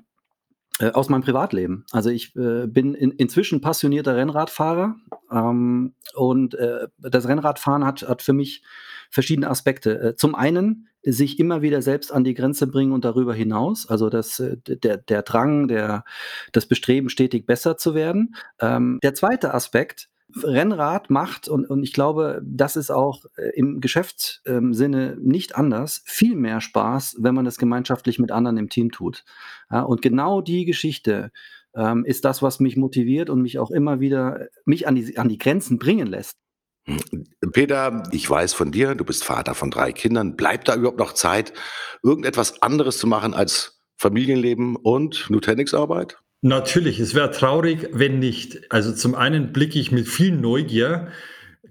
äh, 0.80 0.92
aus 0.92 1.08
meinem 1.08 1.22
Privatleben. 1.22 1.86
Also 1.92 2.10
ich 2.10 2.36
äh, 2.36 2.66
bin 2.66 2.96
in, 2.96 3.12
inzwischen 3.12 3.62
passionierter 3.62 4.16
Rennradfahrer 4.16 4.96
ähm, 5.32 5.94
und 6.16 6.56
äh, 6.56 6.88
das 6.98 7.28
Rennradfahren 7.28 7.86
hat, 7.86 8.02
hat 8.08 8.24
für 8.24 8.34
mich 8.34 8.64
verschiedene 9.12 9.50
Aspekte. 9.52 10.02
Äh, 10.02 10.16
zum 10.16 10.34
einen 10.34 10.88
sich 11.04 11.38
immer 11.38 11.62
wieder 11.62 11.84
selbst 11.84 12.12
an 12.12 12.24
die 12.24 12.34
Grenze 12.34 12.66
bringen 12.66 12.92
und 12.92 13.06
darüber 13.06 13.36
hinaus, 13.36 13.88
also 13.88 14.10
das, 14.10 14.42
der, 14.66 14.98
der 14.98 15.22
Drang, 15.22 15.68
der, 15.68 16.06
das 16.54 16.66
Bestreben, 16.66 17.10
stetig 17.10 17.46
besser 17.46 17.78
zu 17.78 17.94
werden. 17.94 18.36
Ähm, 18.60 19.00
der 19.04 19.14
zweite 19.14 19.54
Aspekt 19.54 20.10
Rennrad 20.42 21.10
macht, 21.10 21.48
und, 21.48 21.70
und 21.70 21.84
ich 21.84 21.94
glaube, 21.94 22.42
das 22.44 22.76
ist 22.76 22.92
auch 22.92 23.26
äh, 23.36 23.50
im 23.56 23.82
Geschäftssinne 23.82 25.14
ähm, 25.14 25.20
nicht 25.24 25.56
anders, 25.56 26.02
viel 26.06 26.36
mehr 26.36 26.62
Spaß, 26.62 27.18
wenn 27.20 27.36
man 27.36 27.46
das 27.46 27.58
gemeinschaftlich 27.58 28.20
mit 28.20 28.32
anderen 28.32 28.58
im 28.58 28.70
Team 28.70 28.92
tut. 28.92 29.24
Ja, 29.70 29.82
und 29.82 30.02
genau 30.02 30.42
die 30.42 30.66
Geschichte 30.66 31.32
ähm, 31.76 32.06
ist 32.06 32.26
das, 32.26 32.42
was 32.42 32.60
mich 32.60 32.78
motiviert 32.78 33.30
und 33.30 33.42
mich 33.42 33.60
auch 33.60 33.72
immer 33.72 34.00
wieder, 34.00 34.42
äh, 34.42 34.48
mich 34.66 34.88
an 34.88 34.96
die, 34.96 35.18
an 35.18 35.30
die 35.30 35.38
Grenzen 35.38 35.80
bringen 35.80 36.08
lässt. 36.08 36.38
Hm, 36.86 37.26
Peter, 37.52 38.04
ich 38.12 38.30
weiß 38.30 38.54
von 38.54 38.72
dir, 38.72 38.96
du 38.96 39.06
bist 39.06 39.24
Vater 39.24 39.56
von 39.56 39.72
drei 39.72 39.92
Kindern. 39.92 40.36
Bleibt 40.36 40.68
da 40.68 40.76
überhaupt 40.76 41.00
noch 41.00 41.14
Zeit, 41.14 41.54
irgendetwas 42.02 42.62
anderes 42.62 42.98
zu 42.98 43.08
machen 43.08 43.34
als 43.34 43.82
Familienleben 43.98 44.76
und 44.76 45.30
Nutanix-Arbeit? 45.30 46.18
Natürlich, 46.46 47.00
es 47.00 47.16
wäre 47.16 47.32
traurig, 47.32 47.88
wenn 47.94 48.20
nicht. 48.20 48.70
Also 48.70 48.92
zum 48.92 49.16
einen 49.16 49.54
blicke 49.54 49.80
ich 49.80 49.94
mit 49.94 50.10
viel 50.10 50.36
Neugier 50.36 51.08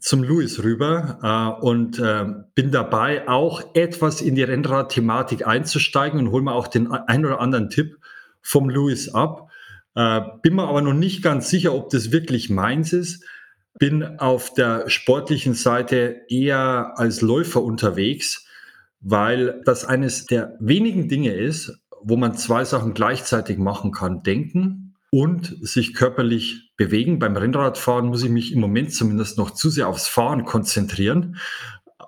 zum 0.01 0.23
Louis 0.23 0.63
rüber 0.63 1.19
äh, 1.61 1.63
und 1.63 1.99
äh, 1.99 2.25
bin 2.55 2.71
dabei, 2.71 3.29
auch 3.29 3.63
etwas 3.75 4.23
in 4.23 4.35
die 4.35 4.43
Rennrad-Thematik 4.43 5.47
einzusteigen 5.47 6.19
und 6.19 6.31
hole 6.31 6.45
mir 6.45 6.55
auch 6.55 6.69
den 6.69 6.91
ein 6.91 7.27
oder 7.27 7.39
anderen 7.39 7.69
Tipp 7.69 7.99
vom 8.41 8.71
Louis 8.71 9.11
ab. 9.11 9.51
Äh, 9.95 10.23
bin 10.41 10.55
mir 10.55 10.67
aber 10.67 10.81
noch 10.81 10.95
nicht 10.95 11.21
ganz 11.21 11.51
sicher, 11.51 11.75
ob 11.75 11.91
das 11.91 12.11
wirklich 12.11 12.49
meins 12.49 12.95
ist. 12.95 13.27
Bin 13.79 14.19
auf 14.21 14.55
der 14.55 14.89
sportlichen 14.89 15.53
Seite 15.53 16.23
eher 16.31 16.95
als 16.97 17.21
Läufer 17.21 17.63
unterwegs, 17.63 18.47
weil 19.01 19.61
das 19.67 19.85
eines 19.85 20.25
der 20.25 20.57
wenigen 20.61 21.11
Dinge 21.11 21.35
ist, 21.35 21.82
wo 22.05 22.17
man 22.17 22.35
zwei 22.35 22.65
Sachen 22.65 22.95
gleichzeitig 22.95 23.59
machen 23.59 23.93
kann. 23.93 24.23
Denken 24.23 24.95
und 25.11 25.57
sich 25.61 25.95
körperlich 25.95 26.73
bewegen. 26.77 27.19
Beim 27.19 27.37
Rennradfahren 27.37 28.07
muss 28.07 28.23
ich 28.23 28.31
mich 28.31 28.53
im 28.53 28.61
Moment 28.61 28.93
zumindest 28.95 29.37
noch 29.37 29.51
zu 29.51 29.69
sehr 29.69 29.88
aufs 29.88 30.09
Fahren 30.09 30.45
konzentrieren. 30.45 31.37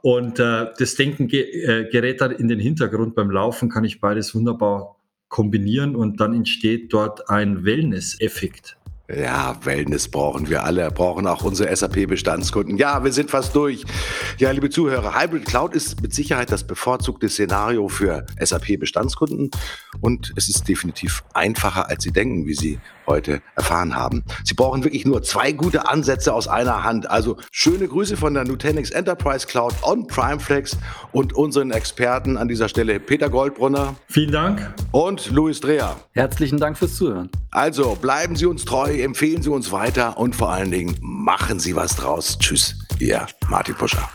Und 0.03 0.39
äh, 0.39 0.67
das 0.79 0.97
Denken 0.97 1.29
ge 1.29 1.43
äh, 1.43 1.89
gerät 1.91 2.21
dann 2.21 2.31
in 2.31 2.49
den 2.49 2.59
Hintergrund. 2.59 3.15
Beim 3.15 3.31
Laufen 3.31 3.69
kann 3.69 3.85
ich 3.85 4.01
beides 4.01 4.35
wunderbar 4.35 4.97
kombinieren 5.29 5.97
und 5.97 6.21
dann 6.21 6.35
entsteht 6.35 6.93
dort 6.93 7.29
ein 7.29 7.65
Wellness-Effekt. 7.65 8.77
Ja, 9.13 9.55
Wellness 9.65 10.09
brauchen 10.09 10.49
wir 10.49 10.65
alle, 10.65 10.91
brauchen 10.91 11.27
auch 11.27 11.45
unsere 11.45 11.75
SAP-Bestandskunden. 11.77 12.79
Ja, 12.79 13.05
wir 13.05 13.13
sind 13.13 13.31
fast 13.31 13.55
durch. 13.55 13.85
Ja, 14.39 14.51
liebe 14.51 14.71
Zuhörer, 14.71 15.21
Hybrid 15.21 15.45
Cloud 15.45 15.75
ist 15.75 16.01
mit 16.01 16.15
Sicherheit 16.15 16.51
das 16.51 16.65
bevorzugte 16.67 17.29
Szenario 17.29 17.89
für 17.89 18.25
SAP-Bestandskunden 18.41 19.51
und 20.01 20.33
es 20.37 20.49
ist 20.49 20.67
definitiv 20.69 21.23
einfacher, 21.35 21.91
als 21.91 22.03
Sie 22.03 22.13
denken, 22.13 22.47
wie 22.47 22.55
Sie 22.55 22.79
heute 23.07 23.43
erfahren 23.57 23.95
haben. 23.95 24.25
Sie 24.43 24.55
brauchen 24.55 24.85
wirklich 24.85 25.05
nur 25.05 25.23
zwei 25.23 25.53
gute 25.53 25.87
Ansätze 25.87 26.33
aus 26.33 26.49
einer 26.49 26.85
Hand. 26.85 27.11
Also 27.11 27.37
schöne 27.51 27.87
Grüße 27.87 28.17
von 28.17 28.33
der 28.33 28.45
Nutanix 28.45 28.89
Enterprise 28.89 29.47
Cloud 29.47 29.75
on 29.83 30.07
PrimeFlex 30.07 30.79
und 31.13 31.35
unseren 31.35 31.71
Experten 31.71 32.39
an 32.39 32.49
dieser 32.49 32.71
Stelle 32.71 32.99
Peter 33.01 33.29
Goldbrunner. 33.29 33.97
Vielen 34.09 34.33
Dank. 34.33 34.75
Und 34.93 35.31
Luis 35.31 35.61
Dreher. 35.61 35.97
Herzlichen 36.13 36.59
Dank 36.59 36.79
fürs 36.79 36.95
Zuhören. 36.95 37.29
Also 37.51 37.97
bleiben 38.01 38.35
Sie 38.37 38.47
uns 38.47 38.65
treu, 38.65 38.94
empfehlen 39.03 39.43
Sie 39.43 39.51
uns 39.51 39.73
weiter 39.73 40.19
und 40.19 40.37
vor 40.37 40.51
allen 40.53 40.71
Dingen 40.71 40.97
machen 41.01 41.59
Sie 41.59 41.77
was 41.77 41.97
draus. 41.97 42.39
Tschüss, 42.39 42.77
Ihr 42.99 43.27
Martin 43.49 43.75
Puscher. 43.75 44.09